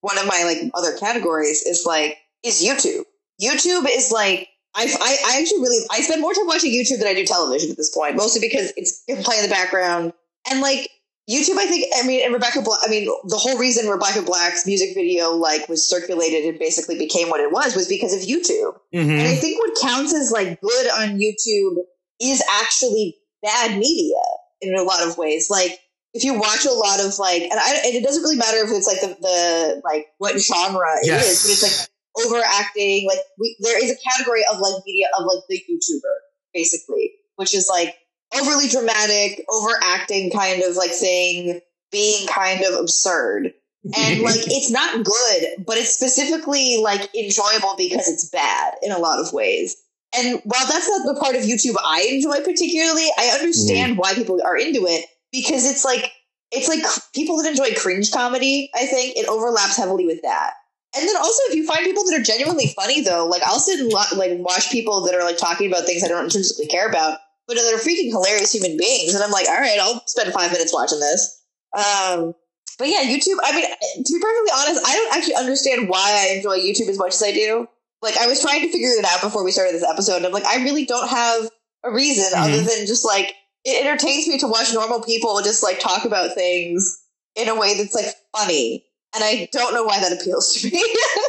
[0.01, 3.03] one of my like other categories is like is YouTube.
[3.41, 7.07] YouTube is like I, I I actually really I spend more time watching YouTube than
[7.07, 10.13] I do television at this point, mostly because it's you can play in the background
[10.51, 10.89] and like
[11.29, 11.57] YouTube.
[11.57, 12.79] I think I mean and Rebecca Black.
[12.85, 17.29] I mean the whole reason Rebecca Black's music video like was circulated and basically became
[17.29, 18.75] what it was was because of YouTube.
[18.93, 19.25] And Mhm.
[19.27, 21.77] I think what counts as like good on YouTube
[22.21, 24.17] is actually bad media
[24.61, 25.49] in a lot of ways.
[25.49, 25.79] Like
[26.13, 28.69] if you watch a lot of like, and, I, and it doesn't really matter if
[28.71, 31.27] it's like the, the like what genre it Yes.
[31.27, 33.07] is, but it's like overacting.
[33.07, 36.15] Like we, there is a category of like media of like the YouTuber
[36.53, 37.95] basically, which is like
[38.39, 41.61] overly dramatic, overacting kind of like thing,
[41.91, 43.53] being kind of absurd
[43.93, 48.97] and like it's not good, but it's specifically like enjoyable because it's bad in a
[48.99, 49.75] lot of ways.
[50.17, 53.99] And while that's not the part of YouTube I enjoy particularly, I understand mm-hmm.
[53.99, 56.11] why people are into it because it's like
[56.51, 56.83] it's like
[57.13, 58.69] people that enjoy cringe comedy.
[58.73, 60.53] I think it overlaps heavily with that.
[60.97, 63.81] And then also, if you find people that are genuinely funny, though, like I'll sit
[63.81, 66.87] and lo- like watch people that are like talking about things I don't intrinsically care
[66.87, 70.51] about, but they're freaking hilarious human beings, and I'm like, all right, I'll spend five
[70.51, 71.43] minutes watching this.
[71.75, 72.33] Um,
[72.77, 73.37] but yeah, YouTube.
[73.43, 73.65] I mean,
[74.03, 77.23] to be perfectly honest, I don't actually understand why I enjoy YouTube as much as
[77.23, 77.67] I do.
[78.01, 80.17] Like, I was trying to figure it out before we started this episode.
[80.17, 81.49] And I'm like, I really don't have
[81.83, 83.33] a reason other than just like
[83.63, 87.01] it entertains me to watch normal people just like talk about things
[87.35, 88.85] in a way that's like funny.
[89.13, 90.83] And I don't know why that appeals to me.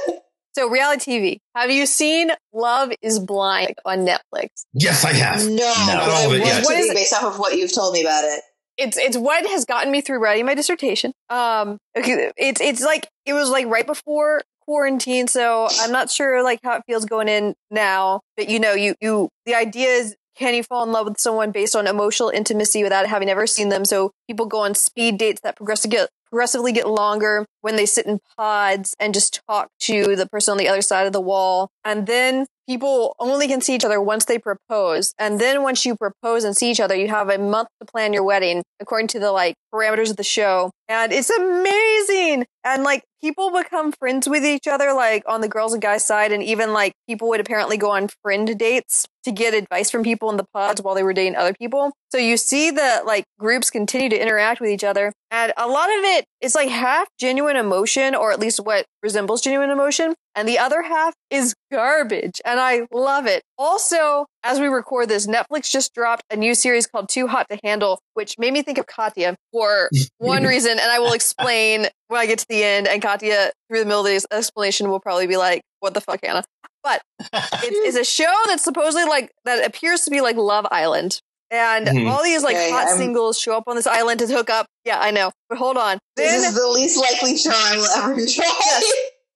[0.57, 1.39] So reality TV.
[1.55, 4.65] Have you seen Love Is Blind on Netflix?
[4.73, 5.45] Yes, I have.
[5.45, 5.61] no, No.
[5.61, 6.61] I All of it, want yeah.
[6.61, 6.95] to What is it?
[6.95, 8.41] based off of what you've told me about it.
[8.79, 11.13] It's it's what has gotten me through writing my dissertation.
[11.29, 16.43] Um, okay, it's it's like it was like right before quarantine, so I'm not sure
[16.43, 18.23] like how it feels going in now.
[18.39, 21.51] But you know, you you the idea is can you fall in love with someone
[21.51, 23.85] based on emotional intimacy without having ever seen them?
[23.85, 28.07] So people go on speed dates that progressively get progressively get longer when they sit
[28.07, 31.71] in pods and just talk to the person on the other side of the wall.
[31.85, 35.15] And then people only can see each other once they propose.
[35.19, 38.13] And then once you propose and see each other, you have a month to plan
[38.13, 40.71] your wedding according to the like parameters of the show.
[40.89, 42.47] And it's amazing.
[42.65, 46.33] And like people become friends with each other, like on the girls and guys side.
[46.33, 50.31] And even like people would apparently go on friend dates to get advice from people
[50.31, 51.93] in the pods while they were dating other people.
[52.17, 55.13] So you see that like groups continue to interact with each other.
[55.31, 59.43] And a lot of it is like half genuine emotion, or at least what resembles
[59.43, 60.15] genuine emotion.
[60.35, 62.41] And the other half is garbage.
[62.43, 63.43] And I love it.
[63.59, 67.59] Also, as we record this, Netflix just dropped a new series called Too Hot to
[67.63, 70.71] Handle, which made me think of Katya for one reason.
[70.71, 72.89] And I will explain when I get to the end.
[72.89, 76.21] And Katya, through the middle of this explanation, will probably be like, what the fuck,
[76.25, 76.45] Hannah?
[76.83, 81.21] But it's, it's a show that's supposedly like, that appears to be like Love Island.
[81.51, 82.11] And Mhm.
[82.11, 84.67] all these like Okay, hot I'm- singles show up on this island to hook up.
[84.85, 85.31] Yeah, I know.
[85.49, 85.99] But hold on.
[86.17, 88.43] This Then is the least likely show I will ever enjoy.
[88.43, 88.93] Yes.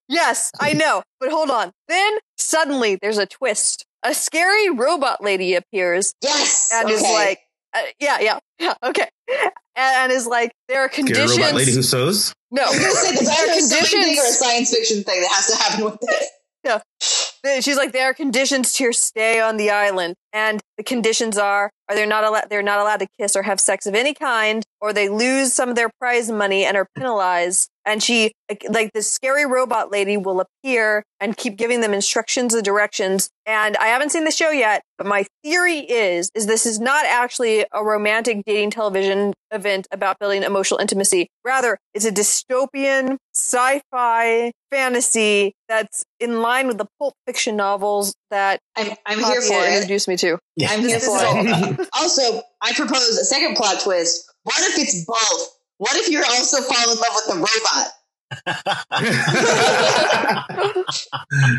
[0.08, 1.02] Yes, I know.
[1.20, 1.72] But hold on.
[1.88, 3.84] Then suddenly there's a twist.
[4.02, 6.70] A scary robot lady appears Yes.
[6.72, 7.38] and is like,
[7.74, 9.08] uh, yeah, yeah, yeah, okay.
[9.28, 11.38] And, and is like, there are Scary conditions.
[11.38, 12.32] robot lady who sews.
[12.50, 15.04] no, I was gonna say, there are have a sewing thing or a science fiction
[15.04, 17.64] thing that has to happen with it?
[17.64, 21.70] She's like, there are conditions to your stay on the island, and the conditions are:
[21.88, 22.48] are they not allowed?
[22.50, 25.68] They're not allowed to kiss or have sex of any kind, or they lose some
[25.68, 27.68] of their prize money and are penalized.
[27.86, 28.32] And she,
[28.68, 33.30] like, this scary robot lady, will appear and keep giving them instructions and directions.
[33.46, 37.06] And I haven't seen the show yet, but my theory is is this is not
[37.06, 41.28] actually a romantic dating television event about building emotional intimacy.
[41.44, 48.60] Rather, it's a dystopian sci-fi fantasy that's in line with the pulp fiction novels that
[48.76, 49.74] I'm, I'm here for it.
[49.74, 50.38] introduced me to.
[50.56, 50.68] Yeah.
[50.70, 51.88] I'm here This for it.
[51.94, 54.24] also, I propose a second plot twist.
[54.44, 55.48] What if it's both?
[55.78, 57.92] What if you're also fall in love with the robot?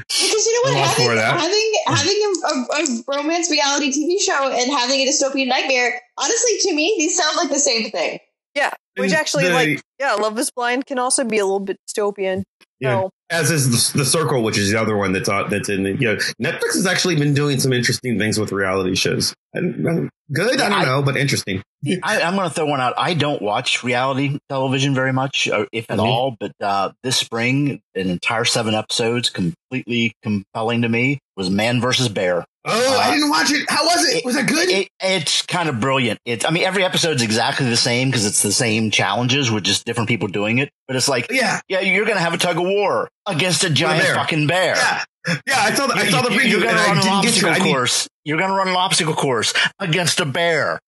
[0.07, 4.49] Because you know what, all having having having a, a, a romance reality TV show
[4.51, 8.19] and having a dystopian nightmare, honestly, to me, these sound like the same thing.
[8.55, 11.77] Yeah, which actually, the- like, yeah, Love is Blind can also be a little bit
[11.89, 12.43] dystopian.
[12.79, 13.01] Yeah.
[13.01, 15.83] So As is the, the Circle, which is the other one that's on, that's in
[15.83, 15.91] the.
[15.93, 19.33] You know, Netflix has actually been doing some interesting things with reality shows.
[19.53, 21.63] And, and good, I don't I- know, but interesting.
[22.03, 22.93] I, I'm going to throw one out.
[22.97, 26.03] I don't watch reality television very much, or if at Me?
[26.03, 26.35] all.
[26.39, 32.09] But uh, this spring, an entire seven episodes, completely compelling to me, was Man versus
[32.09, 32.45] Bear.
[32.63, 33.65] Oh, Uh, I didn't watch it.
[33.69, 34.17] How was it?
[34.17, 34.69] it Was it good?
[34.69, 36.19] It, it's kind of brilliant.
[36.25, 39.83] It's, I mean, every episode's exactly the same because it's the same challenges with just
[39.85, 40.69] different people doing it.
[40.87, 43.69] But it's like, yeah, yeah, you're going to have a tug of war against a
[43.69, 44.13] giant bear.
[44.15, 44.75] fucking bear.
[44.75, 45.03] yeah,
[45.47, 45.55] yeah.
[45.57, 47.47] I saw the I saw the You- preview You're I run an didn't get to
[47.47, 48.07] obstacle need- course.
[48.23, 50.79] You're to run an obstacle course against a bear.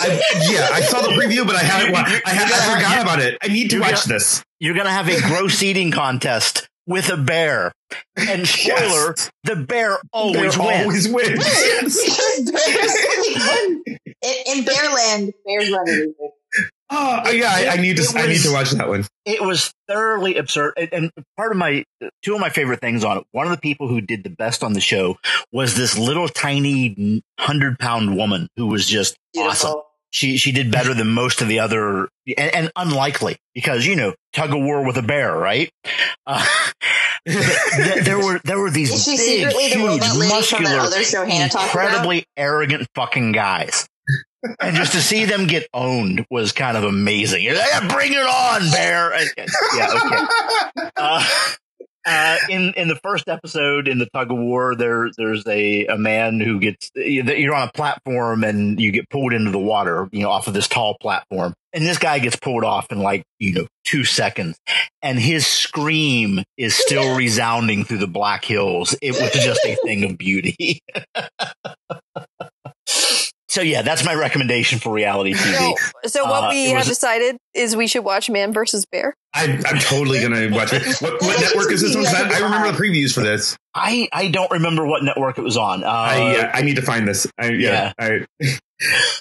[0.00, 0.06] I,
[0.50, 1.92] yeah, I saw the preview, but I haven't.
[1.92, 3.36] wa- I, I forgot about it.
[3.42, 4.42] I need to watch gonna- this.
[4.60, 7.72] You're going to have a gross eating contest with a bear.
[8.16, 11.06] And spoiler, the bear always Bear wins.
[11.06, 11.38] Always wins.
[11.44, 12.94] Because bears
[13.26, 13.84] in,
[14.58, 16.30] in Bearland, bears run everything.
[16.90, 18.02] Oh yeah, I, I need to.
[18.02, 19.04] It I need to watch that one.
[19.26, 20.72] it was thoroughly absurd.
[20.78, 21.84] And- And part of my,
[22.22, 24.64] two of my favorite things on it, one of the people who did the best
[24.64, 25.18] on the show
[25.52, 29.82] was this little tiny hundred pound woman who was just awesome.
[30.10, 34.14] She, she did better than most of the other and, and unlikely because, you know,
[34.32, 35.70] tug of war with a bear, right?
[36.26, 36.44] Uh,
[37.26, 41.24] th- there were, there were these big, huge, robot lady from that muscular, other show
[41.24, 41.84] Hannah talked about?
[41.84, 43.86] incredibly arrogant fucking guys.
[44.60, 47.44] and just to see them get owned was kind of amazing.
[47.46, 49.12] Like, "Yeah, bring it on, bear.
[49.12, 49.30] And-
[49.76, 50.88] yeah, okay.
[50.96, 51.24] Uh,
[52.06, 55.98] uh, in in the first episode in the tug of war, there there's a, a
[55.98, 60.22] man who gets you're on a platform and you get pulled into the water, you
[60.22, 63.52] know, off of this tall platform, and this guy gets pulled off in like you
[63.52, 64.56] know two seconds,
[65.02, 68.96] and his scream is still resounding through the Black Hills.
[69.02, 70.80] It was just a thing of beauty.
[73.48, 75.74] so yeah, that's my recommendation for reality TV.
[76.04, 79.14] So, so what Uh, we have was- decided is we should watch Man versus Bear.
[79.34, 80.82] I, I'm totally gonna watch it.
[81.02, 82.04] What, what network is this on?
[82.04, 83.56] 'Cause I, I remember the previews for this.
[83.74, 85.84] I I don't remember what network it was on.
[85.84, 87.26] Uh, I yeah, I need to find this.
[87.38, 88.20] I, yeah, I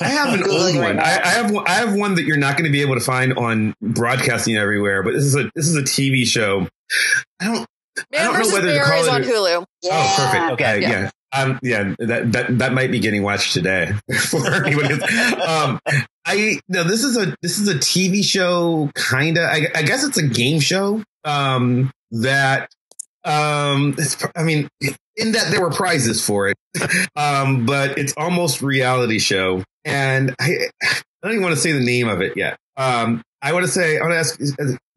[0.02, 1.00] I have an old one.
[1.00, 3.02] I, I have one- I have one that you're not going to be able to
[3.02, 5.04] find on broadcasting everywhere.
[5.04, 6.68] But this is a this is a TV show.
[7.40, 7.68] I don't.
[8.14, 9.66] I don't know versus whether to Bear call is it on Hulu.
[9.82, 9.90] Yeah.
[9.94, 10.52] Oh, perfect.
[10.54, 10.90] Okay, Uh, yeah.
[10.90, 11.10] yeah.
[11.34, 13.92] Um, yeah, that, that, that might be getting watched today
[14.30, 15.04] for who's,
[15.46, 15.80] um,
[16.26, 20.04] I, no, this is a, this is a TV show, kind of, I, I guess
[20.06, 22.70] it's a game show, um, that,
[23.26, 24.70] um, it's, I mean,
[25.18, 26.58] in that there were prizes for it,
[27.16, 29.64] um, but it's almost reality show.
[29.84, 32.58] And I, I don't even want to say the name of it yet.
[32.78, 34.40] Um, I want to say, I want to ask,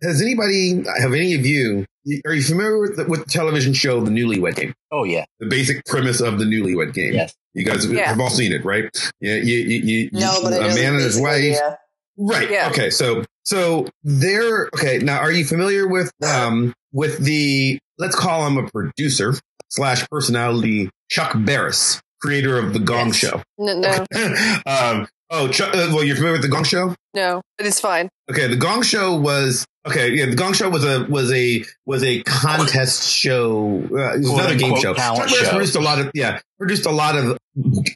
[0.03, 1.87] has anybody, have any of you,
[2.27, 4.75] are you familiar with the, with the television show, The Newlywed Game?
[4.91, 7.13] Oh yeah, the basic premise of the newlywed game.
[7.15, 7.35] yes.
[7.55, 8.09] You guys Yeah.
[8.09, 8.89] have all seen it, right?
[9.21, 11.35] Yeah, you, you, you, No, but I a know the man and his wife.
[11.37, 11.79] idea.
[12.17, 12.51] Right.
[12.51, 12.69] Yeah.
[12.71, 12.91] Okay.
[12.91, 14.99] So, so they're okay.
[14.99, 19.35] Now, are you familiar with, um, with the, let's call him a producer
[19.69, 23.17] slash personality, Chuck Barris, creator of the Gong Yes.
[23.17, 23.43] Show.
[23.59, 24.07] No, no,
[24.67, 26.95] um, oh, Chuck, uh, well, you're familiar with the Gong Show?
[27.15, 28.09] no, but it's fine.
[28.31, 30.11] Okay, the Gong Show was okay.
[30.11, 33.83] Yeah, the Gong Show was a was a was a contest show.
[33.91, 34.95] Uh, it was Quote, another game show.
[34.95, 35.51] talent Chuck Barris show.
[35.51, 37.37] produced a lot of yeah produced a lot of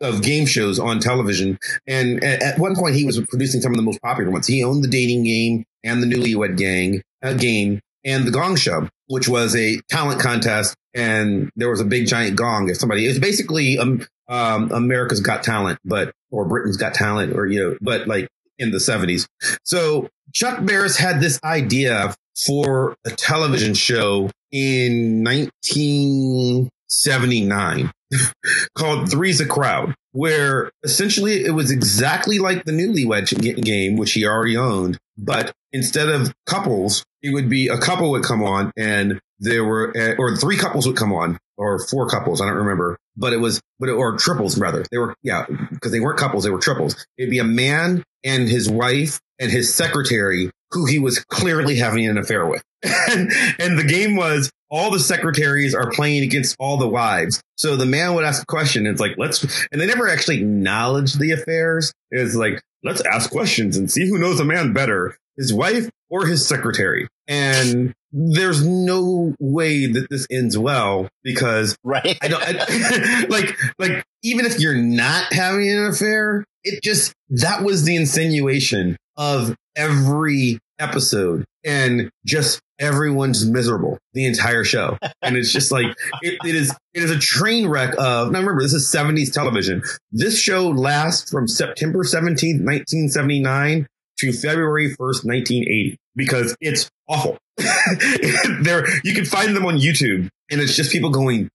[0.01, 3.77] of game shows on television, and at, at one point he was producing some of
[3.77, 4.47] the most popular ones.
[4.47, 8.89] He owned the dating game and the Newlywed Gang uh, game and the Gong Show,
[9.07, 12.69] which was a talent contest, and there was a big giant gong.
[12.69, 17.37] If somebody, it was basically um, um, America's Got Talent, but or Britain's Got Talent,
[17.37, 19.27] or you know, but like in the seventies.
[19.65, 22.15] So Chuck Barris had this idea
[22.47, 27.93] for a television show in 1979
[28.77, 34.27] called Three's a Crowd, where essentially it was exactly like the Newlywed game, which he
[34.27, 39.21] already owned, but instead of couples, it would be a couple would come on and
[39.41, 42.99] there were, uh, or three couples would come on, or four couples, I don't remember,
[43.17, 44.85] but it was, but it, or triples rather.
[44.91, 47.07] They were, yeah, because they weren't couples, they were triples.
[47.17, 52.07] It'd be a man and his wife and his secretary who he was clearly having
[52.07, 52.63] an affair with.
[52.83, 57.41] and, and the game was all the secretaries are playing against all the wives.
[57.57, 58.87] So the man would ask a question.
[58.87, 61.93] It's like, let's, and they never actually acknowledged the affairs.
[62.11, 66.27] It's like, let's ask questions and see who knows a man better, his wife or
[66.27, 67.07] his secretary.
[67.29, 72.17] And there's no way that this ends well because Right.
[72.23, 77.65] I don't I, like like even if you're not having an affair, it just that
[77.65, 85.53] was the insinuation of every episode and just everyone's miserable the entire show and it's
[85.53, 85.87] just like
[86.23, 89.81] it, it is it is a train wreck of now remember this is 70s television
[90.11, 93.87] this show lasts from september 17th 1979
[94.19, 97.39] to February 1st, 1980, because it's awful.
[98.63, 101.49] there, you can find them on YouTube and it's just people going,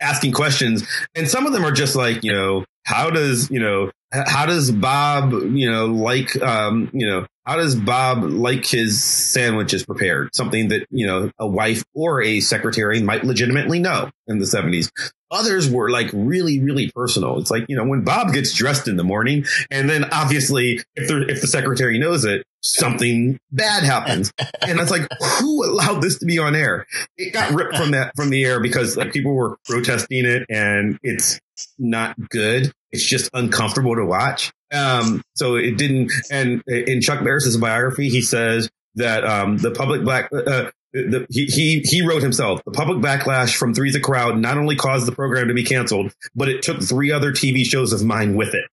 [0.00, 0.86] asking questions.
[1.14, 4.70] And some of them are just like, you know, how does, you know, how does
[4.70, 10.34] Bob, you know, like, um, you know, how does Bob like his sandwiches prepared?
[10.34, 14.90] Something that, you know, a wife or a secretary might legitimately know in the 70s.
[15.30, 17.38] Others were like really, really personal.
[17.38, 21.08] It's like, you know, when Bob gets dressed in the morning and then obviously if
[21.08, 24.32] the, if the secretary knows it, something bad happens.
[24.66, 25.06] and it's like,
[25.38, 26.86] who allowed this to be on air?
[27.16, 30.98] It got ripped from that, from the air because like people were protesting it and
[31.02, 31.38] it's
[31.78, 32.72] not good.
[32.90, 34.52] It's just uncomfortable to watch.
[34.72, 40.02] Um, so it didn't, and in Chuck Barris's biography, he says that, um, the public
[40.02, 44.38] black, uh, the, he, he he wrote himself the public backlash from three's a crowd
[44.38, 47.92] not only caused the program to be canceled but it took three other tv shows
[47.92, 48.64] of mine with it.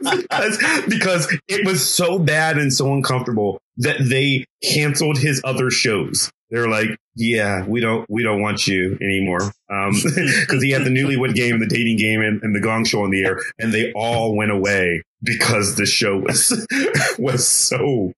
[0.00, 0.58] Because,
[0.88, 6.30] because it was so bad and so uncomfortable that they canceled his other shows.
[6.50, 10.90] They're like yeah we don't we don't want you anymore um because he had the
[10.90, 13.92] newlywed game the dating game and, and the gong show on the air and they
[13.92, 16.66] all went away because the show was
[17.18, 18.12] was so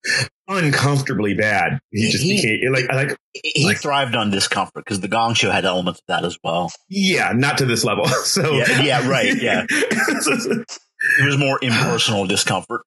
[0.49, 1.79] uncomfortably bad.
[1.93, 5.51] He just He- became like like he Like- thrived on discomfort because the Gong Show
[5.51, 6.73] had elements of that as well.
[6.89, 8.07] yeah, not to this level.
[8.09, 9.67] So Yeah, yeah, right, yeah.
[9.69, 12.83] It was more impersonal discomfort.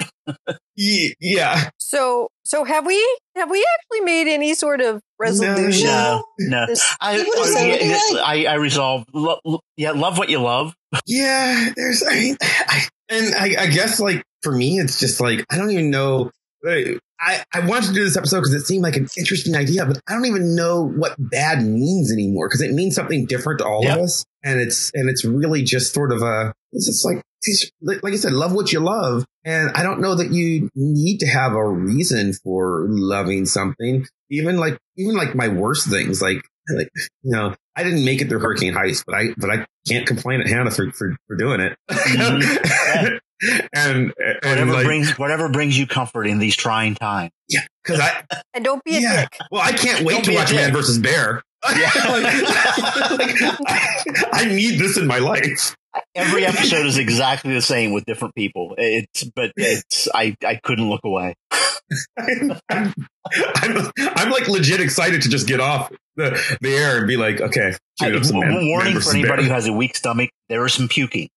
[0.76, 1.69] Yeah.
[1.77, 2.98] So, so have we
[3.36, 5.88] have we actually made any sort of resolution?
[5.88, 6.66] No, no.
[6.68, 9.10] This- I, People just say what they yeah, I, I resolved.
[9.14, 10.74] Lo, lo- yeah, love what you love.
[11.06, 15.46] Yeah, there's I mean I, and I, I guess like for me it's just like
[15.52, 16.32] I don't even know
[16.64, 19.86] like, I, I wanted to do this episode because it seemed like an interesting idea,
[19.86, 23.66] but I don't even know what bad means anymore because it means something different to
[23.66, 23.96] all Yeah.
[23.96, 24.26] of us.
[24.44, 27.22] And it's, and it's really just sort of a, it's just like,
[28.04, 29.26] like I said, love what you love.
[29.44, 34.06] And I don't know that you need to have a reason for loving something.
[34.30, 36.41] Even like, even like my worst things, like,
[36.76, 36.90] like,
[37.24, 40.40] you know, I didn't make it through Hurricane Heist, but I, but I can't complain
[40.41, 41.76] at Hannah for, for, for doing it.
[41.90, 43.20] Mhm.
[43.41, 47.32] And, and Whatever like, brings whatever brings you comfort in these trying times.
[47.48, 49.22] yeah, cause I, and don't be a yeah.
[49.22, 49.38] dick.
[49.52, 50.53] Well, I can't wait Don't to watch.
[50.53, 51.41] Man versus Bear.
[51.78, 51.90] Yeah.
[52.10, 52.24] Like-
[53.20, 55.76] like, I, I need this in my life.
[56.16, 58.76] Every episode is exactly the same with different people.
[58.78, 61.36] It's but it's I I couldn't look away.
[62.18, 62.94] I'm, I'm,
[63.56, 67.41] I'm, I'm like legit excited to just get off the, the air and be like,
[67.41, 69.45] okay, I, shoot up Man- Man warning for anybody Bear.
[69.45, 71.30] who has a weak stomach: there is some puking.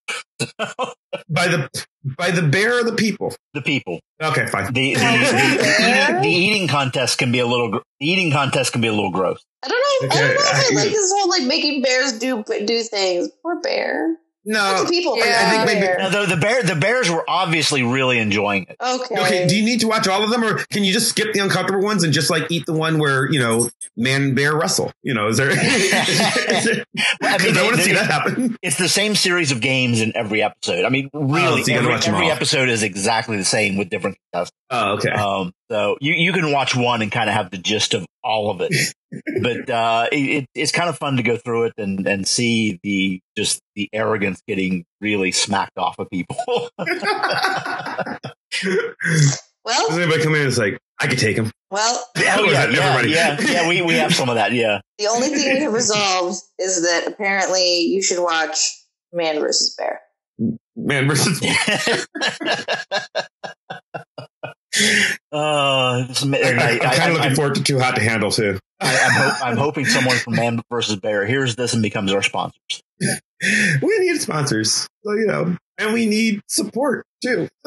[1.28, 1.68] by the
[2.04, 3.34] by the bear or the people.
[3.54, 4.00] The people.
[4.22, 4.72] Okay, fine.
[4.72, 7.70] The the, the, the eating contest can be a little.
[7.70, 9.42] The eating contest can be a little gross.
[9.64, 10.14] I don't know.
[10.16, 13.28] I don't know if I I- like this whole like making bears do do things.
[13.42, 14.16] Poor bear.
[14.44, 15.16] No, Lots of people.
[15.18, 15.24] Yeah.
[15.46, 15.98] I think maybe- bear.
[15.98, 18.76] Now, the, the bear the bears were obviously really enjoying it.
[18.80, 19.14] Okay.
[19.20, 21.38] Okay, do you need to watch all of them, or can you just skip the
[21.40, 24.92] uncomfortable ones and just like eat the one where you know man and bear wrestle?
[25.02, 25.50] You know, is there?
[25.52, 26.68] Because
[27.22, 28.56] I, I mean, they- want to see that happen.
[28.62, 30.84] It's the same series of games in every episode.
[30.84, 34.58] I mean, really, so every, every episode is exactly the same with different contestants.
[34.70, 35.10] Oh, okay.
[35.10, 38.50] Um, so you, you can watch one and kind of have the gist of all
[38.50, 38.74] of it.
[39.42, 42.78] but uh, it, it, it's kind of fun to go through it and, and see
[42.82, 46.36] the just the arrogance getting really smacked off of people.
[49.64, 51.52] Well, Does anybody come in and it's like, I could take him?
[51.70, 53.10] well, oh yeah, yeah, Everybody.
[53.10, 53.68] yeah, yeah.
[53.68, 54.50] We we have some of that.
[54.50, 54.80] Yeah.
[54.98, 58.58] the only thing we have resolved is that apparently you should watch
[59.12, 60.00] Man versus Bear.
[60.74, 61.40] Man versus
[65.32, 68.58] Uh, I, I, am kind of looking am forward to Too Hot to Handle too.
[68.80, 72.22] I, I'm, hope, I'm hoping someone from Man versus Bear hears this and becomes our
[72.22, 72.82] sponsors.
[73.82, 77.48] we need sponsors, so you know, and we need support too.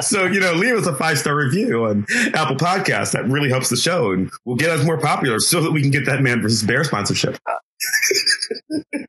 [0.00, 3.12] so you know, leave us a five star review on Apple Podcasts.
[3.12, 5.90] That really helps the show, and will get us more popular, so that we can
[5.90, 7.38] get that Man versus Bear sponsorship.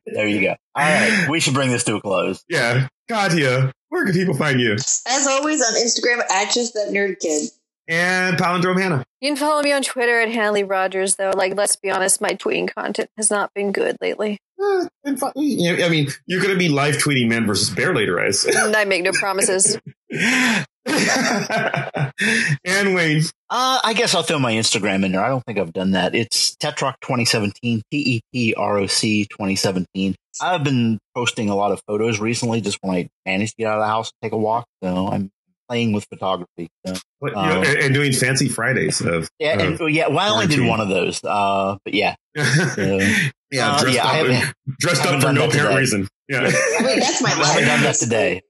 [0.06, 0.56] There you go.
[0.74, 2.44] All right, we should bring this to a close.
[2.48, 4.74] Yeah, Katya, where can people find you?
[4.74, 7.50] As always on Instagram at just that nerd kid.
[7.88, 9.04] And Palindrome Hannah.
[9.20, 11.32] You can follow me on Twitter at Hanley Rogers, though.
[11.34, 14.38] Like, let's be honest, my tweeting content has not been good lately.
[14.62, 17.68] Uh, and fi- you know, I mean, you're going to be live tweeting Man versus
[17.70, 18.30] Bear later, I
[18.76, 19.76] I make no promises.
[22.64, 23.22] and Wayne.
[23.48, 25.22] Uh, I guess I'll throw my Instagram in there.
[25.22, 26.14] I don't think I've done that.
[26.14, 30.14] It's Tetroc 2017, T E T R O C 2017.
[30.40, 33.78] I've been posting a lot of photos recently just when I managed to get out
[33.78, 34.66] of the house and take a walk.
[34.82, 35.30] So I'm
[35.68, 36.68] playing with photography.
[36.86, 40.08] So, What, Um, know, and, and doing fancy Fridays of yeah, of- and, yeah.
[40.08, 41.20] Well, I only did one of those.
[41.24, 42.14] Uh, but yeah.
[42.34, 42.44] yeah,
[42.76, 46.08] Uh, dressed yeah, I up, haven't- dressed up for no apparent reason.
[46.28, 46.42] Yeah.
[46.46, 48.42] I that's my I haven't done that today.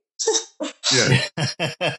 [0.93, 1.23] Yeah.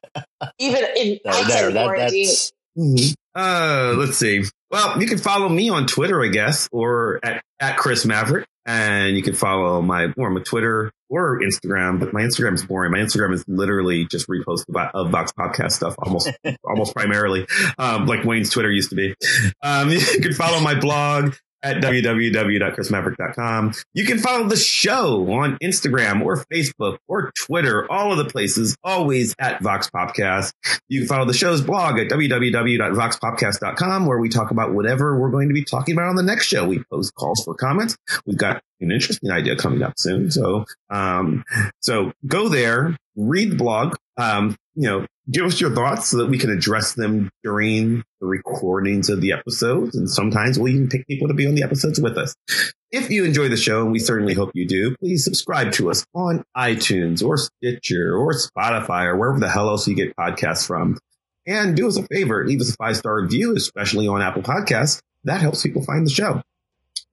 [0.59, 2.25] Even in No, outside no, of that, quarantine.
[2.25, 4.43] that's Uh, let's see.
[4.69, 8.47] Well, you can follow me on Twitter, I guess, or at, at Chris Maverick.
[8.63, 12.91] And you can follow my, or my Twitter or Instagram, but my Instagram is boring.
[12.91, 16.29] My Instagram is literally just repost of, of VoxPopcast stuff, almost,
[16.63, 17.47] almost primarily,
[17.79, 19.15] um, like Wayne's Twitter used to be.
[19.63, 21.33] Um, you can follow my blog
[21.63, 23.73] at www.chrismaverick.com.
[23.93, 28.75] You can follow the show on Instagram or Facebook or Twitter, all of the places,
[28.83, 30.53] always at VoxPopcast.
[30.89, 35.47] You can follow the show's blog at www.voxpopcast.com where we talk about whatever we're going
[35.47, 36.67] to be talking about on the next show.
[36.67, 37.95] We post calls for comments.
[38.25, 40.31] We've got an interesting idea coming up soon.
[40.31, 41.43] So, um,
[41.79, 42.97] so go there,
[43.29, 46.93] read the blog, um, you know, give us your thoughts so that we can address
[46.93, 49.95] them during the recordings of the episodes.
[49.95, 52.33] And sometimes we'll even pick people to be on the episodes with us.
[52.91, 56.05] If you enjoy the show, and we certainly hope you do, please subscribe to us
[56.13, 60.97] on iTunes or Stitcher or Spotify or wherever the hell else you get podcasts from.
[61.47, 65.01] And do us a favor, leave us a five star review, especially on Apple Podcasts.
[65.23, 66.41] That helps people find the show.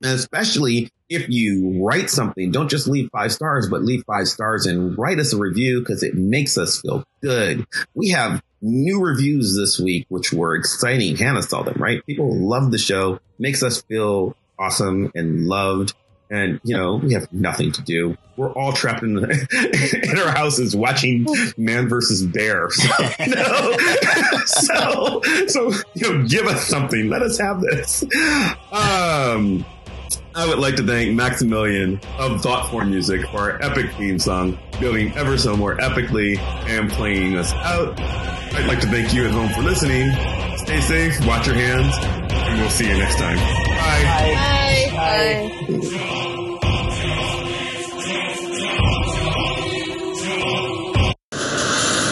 [0.02, 4.66] And especially if you write something, don't just leave five stars, but leave five stars
[4.66, 7.66] and write us a review because it makes us feel good.
[7.94, 11.16] We have new reviews this week, which were exciting.
[11.16, 12.05] Hannah saw them, right?
[12.06, 15.94] People love the show, makes us feel awesome and loved.
[16.30, 18.18] And, you know, we have nothing to do.
[18.36, 21.26] We're all trapped in, the, in our houses watching
[21.56, 22.68] man versus bear.
[24.48, 27.09] So, so, so, you know, give us something.
[27.09, 28.02] Let us have this.
[28.72, 29.64] Um,
[30.39, 35.12] I would like to thank Maximilian of Thoughtform Music for our epic theme song, building
[35.16, 36.39] ever so more epically
[36.69, 37.98] and playing us out.
[38.01, 40.12] I'd like to thank you at home for listening.
[40.59, 43.36] Stay safe, watch your hands, and we'll see you next time.
[43.36, 44.93] Bye.
[44.93, 45.51] Bye.
[46.39, 46.78] Bye.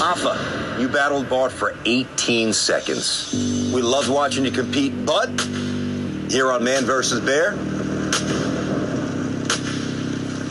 [0.03, 3.71] Appa, you battled Bart for 18 seconds.
[3.75, 5.29] We loved watching you compete, but
[6.31, 7.21] here on Man vs.
[7.21, 7.53] Bear,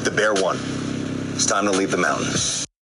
[0.03, 0.57] the bear won.
[1.33, 2.64] It's time to leave the mountain.